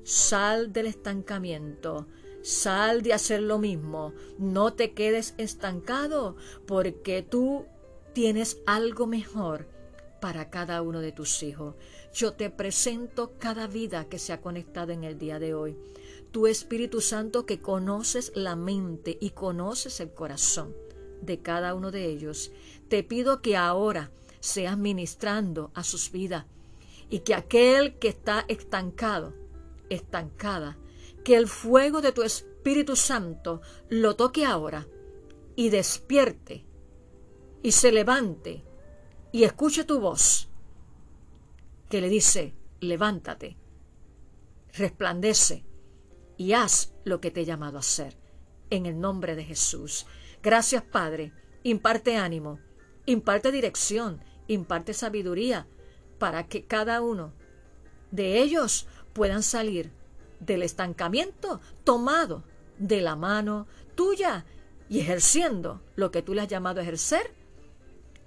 sal 0.05 0.73
del 0.73 0.87
estancamiento, 0.87 2.07
sal 2.43 3.03
de 3.03 3.13
hacer 3.13 3.43
lo 3.43 3.59
mismo, 3.59 4.15
no 4.39 4.73
te 4.73 4.93
quedes 4.93 5.35
estancado, 5.37 6.37
porque 6.67 7.23
tú 7.23 7.67
tienes 8.13 8.59
algo 8.67 9.09
mejor 9.09 9.67
para 10.21 10.49
cada 10.49 10.81
uno 10.83 11.01
de 11.01 11.11
tus 11.11 11.43
hijos. 11.43 11.75
Yo 12.15 12.35
te 12.35 12.51
presento 12.51 13.33
cada 13.39 13.67
vida 13.67 14.05
que 14.05 14.21
se 14.21 14.33
ha 14.33 14.41
conectado 14.41 14.93
en 14.93 15.03
el 15.03 15.19
día 15.19 15.41
de 15.41 15.55
hoy 15.55 15.77
tu 16.31 16.47
Espíritu 16.47 17.01
Santo 17.01 17.47
que 17.47 17.61
conoces 17.61 18.33
la 18.35 18.57
mente 18.57 19.19
y 19.21 19.31
conoces 19.31 20.01
el 20.01 20.13
corazón 20.13 20.75
de 21.21 21.41
cada 21.41 21.75
uno 21.75 21.91
de 21.91 22.07
ellos, 22.07 22.53
te 22.89 23.03
pido 23.03 23.43
que 23.43 23.57
ahora 23.57 24.11
seas 24.41 24.79
ministrando 24.79 25.71
a 25.75 25.85
sus 25.85 26.11
vidas 26.13 26.47
y 27.11 27.21
que 27.21 27.35
aquel 27.35 27.99
que 27.99 28.09
está 28.09 28.45
estancado, 28.49 29.35
estancada, 29.91 30.79
que 31.25 31.37
el 31.37 31.49
fuego 31.49 32.01
de 32.01 32.13
tu 32.13 32.23
Espíritu 32.23 32.97
Santo 32.97 33.61
lo 33.89 34.17
toque 34.17 34.45
ahora 34.45 34.87
y 35.57 35.69
despierte 35.69 36.65
y 37.63 37.73
se 37.73 37.93
levante 37.93 38.65
y 39.33 39.45
escuche 39.45 39.85
tu 39.85 40.01
voz 40.01 40.49
que 41.89 42.01
le 42.01 42.09
dice, 42.09 42.55
levántate, 42.81 43.57
resplandece, 44.73 45.65
y 46.41 46.55
haz 46.55 46.95
lo 47.05 47.21
que 47.21 47.31
te 47.31 47.43
he 47.43 47.45
llamado 47.45 47.77
a 47.77 47.81
hacer. 47.81 48.17
En 48.71 48.87
el 48.87 48.99
nombre 48.99 49.37
de 49.37 49.45
Jesús. 49.45 50.07
Gracias, 50.43 50.83
Padre. 50.83 51.35
Imparte 51.65 52.17
ánimo, 52.17 52.61
imparte 53.05 53.53
dirección, 53.53 54.25
imparte 54.49 54.95
sabiduría 54.95 55.67
para 56.19 56.47
que 56.47 56.65
cada 56.65 57.03
uno 57.03 57.35
de 58.11 58.41
ellos 58.41 58.87
puedan 59.13 59.43
salir 59.43 59.93
del 60.39 60.63
estancamiento 60.63 61.61
tomado 61.85 62.43
de 62.79 63.03
la 63.03 63.17
mano 63.17 63.67
tuya 63.95 64.47
y 64.89 65.01
ejerciendo 65.01 65.83
lo 65.95 66.11
que 66.11 66.23
tú 66.23 66.33
le 66.33 66.41
has 66.41 66.49
llamado 66.49 66.81
a 66.81 66.85
ejercer 66.85 67.35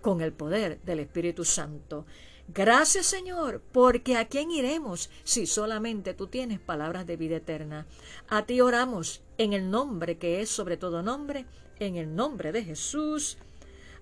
con 0.02 0.22
el 0.22 0.34
poder 0.34 0.80
del 0.84 1.00
Espíritu 1.00 1.46
Santo. 1.46 2.06
Gracias 2.50 3.06
Señor, 3.06 3.62
porque 3.72 4.18
a 4.18 4.28
quién 4.28 4.52
iremos 4.52 5.10
si 5.24 5.46
solamente 5.48 6.14
tú 6.14 6.28
tienes 6.28 6.60
palabras 6.60 7.08
de 7.08 7.18
vida 7.18 7.38
eterna. 7.38 7.88
A 8.28 8.46
ti 8.46 8.62
oramos 8.62 9.22
en 9.38 9.54
el 9.54 9.72
nombre 9.72 10.18
que 10.18 10.42
es 10.42 10.50
sobre 10.50 10.78
todo 10.78 11.02
nombre, 11.02 11.46
en 11.80 11.96
el 11.96 12.16
nombre 12.16 12.52
de 12.52 12.64
Jesús. 12.64 13.38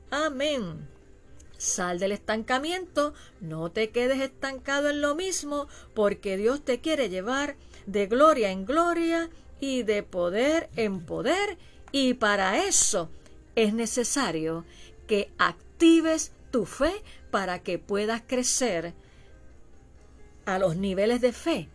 Amén. 0.09 0.87
Sal 1.57 1.99
del 1.99 2.11
estancamiento, 2.11 3.13
no 3.39 3.71
te 3.71 3.91
quedes 3.91 4.19
estancado 4.19 4.89
en 4.89 4.99
lo 4.99 5.13
mismo, 5.13 5.67
porque 5.93 6.35
Dios 6.35 6.65
te 6.65 6.81
quiere 6.81 7.07
llevar 7.09 7.55
de 7.85 8.07
gloria 8.07 8.49
en 8.49 8.65
gloria 8.65 9.29
y 9.59 9.83
de 9.83 10.01
poder 10.01 10.71
en 10.75 11.05
poder, 11.05 11.59
y 11.91 12.15
para 12.15 12.65
eso 12.65 13.11
es 13.55 13.75
necesario 13.75 14.65
que 15.05 15.31
actives 15.37 16.31
tu 16.51 16.65
fe 16.65 17.03
para 17.31 17.63
que 17.63 17.79
puedas 17.79 18.21
crecer 18.27 18.93
a 20.45 20.59
los 20.59 20.75
niveles 20.75 21.21
de 21.21 21.33
fe 21.33 21.69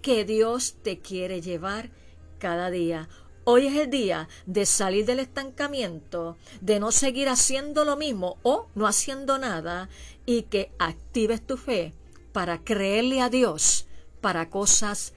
que 0.00 0.24
Dios 0.24 0.76
te 0.82 0.98
quiere 0.98 1.40
llevar 1.40 1.90
cada 2.38 2.70
día. 2.70 3.08
Hoy 3.44 3.66
es 3.66 3.76
el 3.76 3.90
día 3.90 4.28
de 4.46 4.66
salir 4.66 5.04
del 5.04 5.20
estancamiento, 5.20 6.36
de 6.60 6.80
no 6.80 6.92
seguir 6.92 7.28
haciendo 7.28 7.84
lo 7.84 7.96
mismo 7.96 8.38
o 8.42 8.68
no 8.74 8.86
haciendo 8.86 9.38
nada 9.38 9.88
y 10.26 10.42
que 10.42 10.72
actives 10.78 11.44
tu 11.44 11.56
fe 11.56 11.92
para 12.32 12.62
creerle 12.62 13.20
a 13.20 13.28
Dios 13.28 13.86
para 14.20 14.48
cosas 14.48 15.12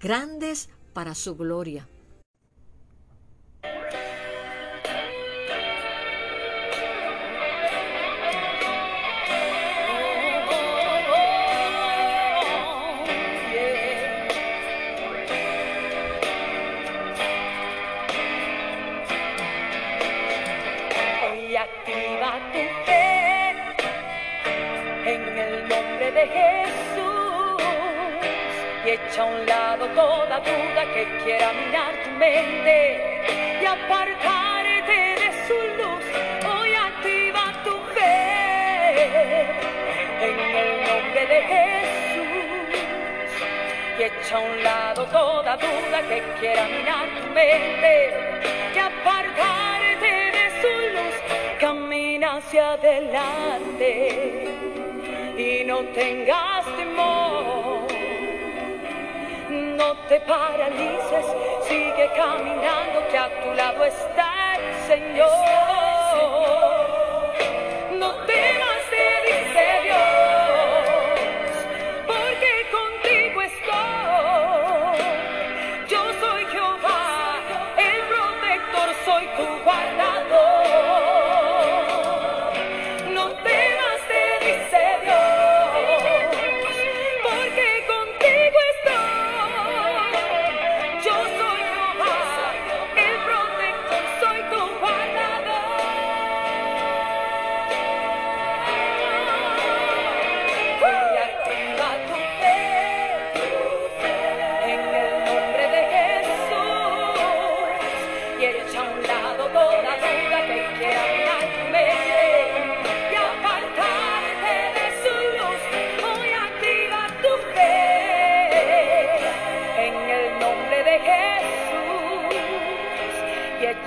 grandes 0.00 0.68
para 0.92 1.14
su 1.14 1.36
gloria. 1.36 1.88
Y 32.22 33.64
apartarte 33.64 34.92
de 34.92 35.32
su 35.48 35.54
luz. 35.78 36.04
Hoy 36.52 36.74
activa 36.74 37.44
tu 37.64 37.74
fe 37.94 39.40
en 40.20 40.38
el 40.54 40.70
nombre 40.86 41.26
de 41.26 41.40
Jesús 41.50 42.76
y 43.98 44.02
echa 44.02 44.36
a 44.36 44.40
un 44.40 44.62
lado 44.62 45.06
toda 45.06 45.56
duda 45.56 46.02
que 46.10 46.22
quiera 46.38 46.66
minar 46.66 47.08
tu 47.08 47.26
mente 47.32 48.12
y 48.74 48.78
apartarte 48.78 50.12
de 50.36 50.50
su 50.60 50.72
luz. 50.96 51.14
Camina 51.58 52.36
hacia 52.36 52.72
adelante 52.72 54.46
y 55.38 55.64
no 55.64 55.78
tengas 55.94 56.66
temor 56.76 57.90
no 59.80 59.96
te 60.08 60.20
paralices, 60.20 61.26
sigue 61.70 62.10
caminando 62.16 62.98
que 63.08 63.16
a 63.16 63.28
tu 63.28 63.54
lado 63.54 63.84
está 63.84 64.09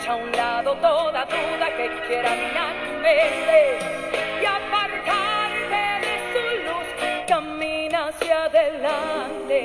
echa 0.03 0.11
a 0.11 0.15
un 0.15 0.31
lado 0.31 0.75
toda 0.75 1.25
duda 1.25 1.67
que 1.77 1.89
quiera 2.07 2.31
minar 2.31 2.73
tu 2.83 2.91
mente 2.99 3.77
y 4.41 4.45
apartarte 4.45 5.83
de 6.03 6.13
su 6.31 6.43
luz. 6.65 6.87
Camina 7.27 8.07
hacia 8.07 8.45
adelante 8.45 9.61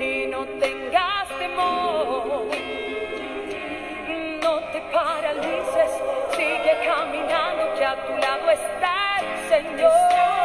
y 0.00 0.26
no 0.28 0.46
tengas 0.58 1.28
temor. 1.38 2.46
No 4.42 4.60
te 4.72 4.80
paralices, 4.92 5.90
sigue 6.34 6.74
caminando 6.86 7.74
que 7.76 7.84
a 7.84 7.96
tu 8.06 8.12
lado 8.16 8.50
está 8.50 8.94
el 9.20 9.48
Señor. 9.50 10.35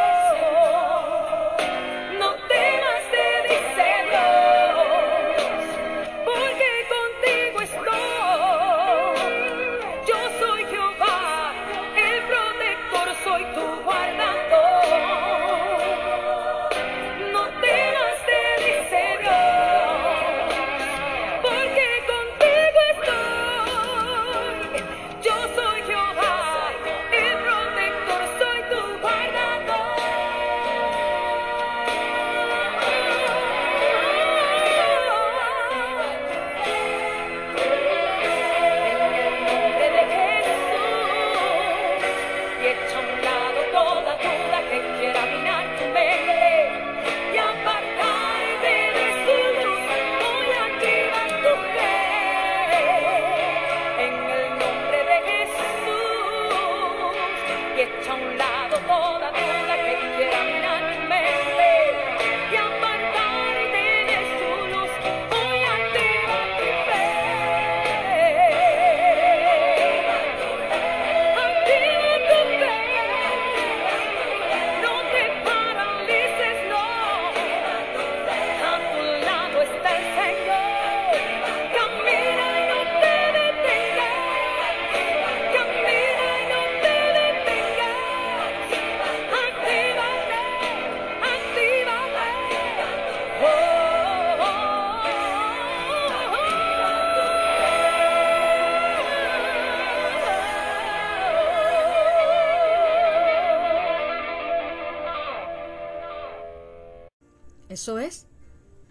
Eso 107.82 107.98
es, 107.98 108.28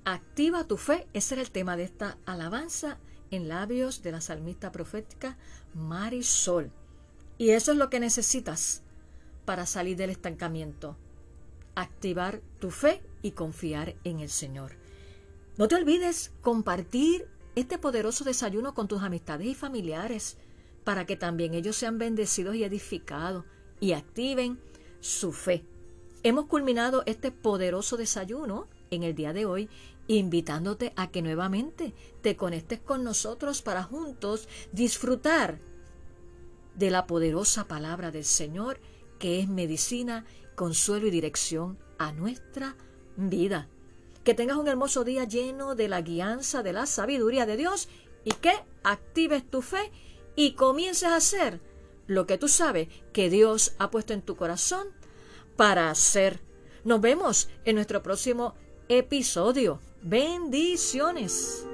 activa 0.04 0.68
tu 0.68 0.76
fe. 0.76 1.08
Ese 1.14 1.36
era 1.36 1.42
el 1.42 1.52
tema 1.52 1.78
de 1.78 1.84
esta 1.84 2.18
alabanza 2.26 2.98
en 3.30 3.48
labios 3.48 4.04
de 4.04 4.12
la 4.12 4.20
salmista 4.20 4.74
profética 4.74 5.38
Marisol. 5.74 6.74
Y 7.38 7.52
eso 7.52 7.72
es 7.72 7.78
lo 7.78 7.90
que 7.90 8.02
necesitas 8.02 8.84
para 9.46 9.66
salir 9.66 9.96
del 9.96 10.10
estancamiento. 10.10 10.98
Activar 11.74 12.42
tu 12.60 12.70
fe 12.70 13.02
y 13.22 13.32
confiar 13.32 13.96
en 14.04 14.20
el 14.20 14.30
Señor. 14.30 14.74
No 15.58 15.70
te 15.70 15.76
olvides 15.76 16.34
compartir 16.42 17.30
este 17.56 17.78
poderoso 17.78 18.26
desayuno 18.26 18.74
con 18.74 18.90
tus 18.90 19.04
amistades 19.04 19.48
y 19.48 19.56
familiares 19.56 20.36
para 20.84 21.06
que 21.06 21.16
también 21.16 21.54
ellos 21.54 21.78
sean 21.78 21.98
bendecidos 21.98 22.56
y 22.56 22.66
edificados 22.66 23.46
y 23.80 23.94
activen 23.94 24.60
su 25.00 25.32
fe. 25.32 25.64
Hemos 26.24 26.48
culminado 26.48 27.04
este 27.06 27.32
poderoso 27.32 27.96
desayuno 27.96 28.68
en 28.92 29.04
el 29.04 29.16
día 29.16 29.32
de 29.32 29.46
hoy, 29.46 29.70
invitándote 30.08 30.92
a 30.98 31.10
que 31.10 31.22
nuevamente 31.22 31.94
te 32.22 32.36
conectes 32.36 32.80
con 32.80 33.04
nosotros 33.04 33.62
para 33.62 33.84
juntos 33.84 34.50
disfrutar 34.74 35.60
de 36.76 36.92
la 36.92 37.08
poderosa 37.08 37.68
palabra 37.68 38.12
del 38.12 38.26
Señor, 38.26 38.80
que 39.18 39.40
es 39.40 39.48
medicina, 39.48 40.26
consuelo 40.56 41.08
y 41.08 41.12
dirección 41.12 41.80
a 41.98 42.12
nuestra 42.12 42.76
vida. 43.16 43.70
Que 44.26 44.34
tengas 44.34 44.58
un 44.58 44.68
hermoso 44.68 45.06
día 45.06 45.24
lleno 45.24 45.74
de 45.74 45.88
la 45.88 46.02
guianza, 46.02 46.62
de 46.62 46.74
la 46.74 46.86
sabiduría 46.86 47.46
de 47.46 47.58
Dios 47.58 47.88
y 48.26 48.32
que 48.32 48.54
actives 48.84 49.50
tu 49.50 49.62
fe 49.62 49.90
y 50.36 50.54
comiences 50.54 51.08
a 51.08 51.16
hacer 51.16 51.62
lo 52.08 52.28
que 52.28 52.38
tú 52.38 52.50
sabes 52.50 52.90
que 53.14 53.30
Dios 53.30 53.74
ha 53.80 53.90
puesto 53.90 54.12
en 54.12 54.22
tu 54.22 54.36
corazón 54.36 54.90
para 55.56 55.90
hacer. 55.90 56.42
Nos 56.84 57.00
vemos 57.00 57.48
en 57.64 57.76
nuestro 57.76 58.04
próximo 58.04 58.56
episodio. 58.92 59.80
Bendiciones. 60.04 61.66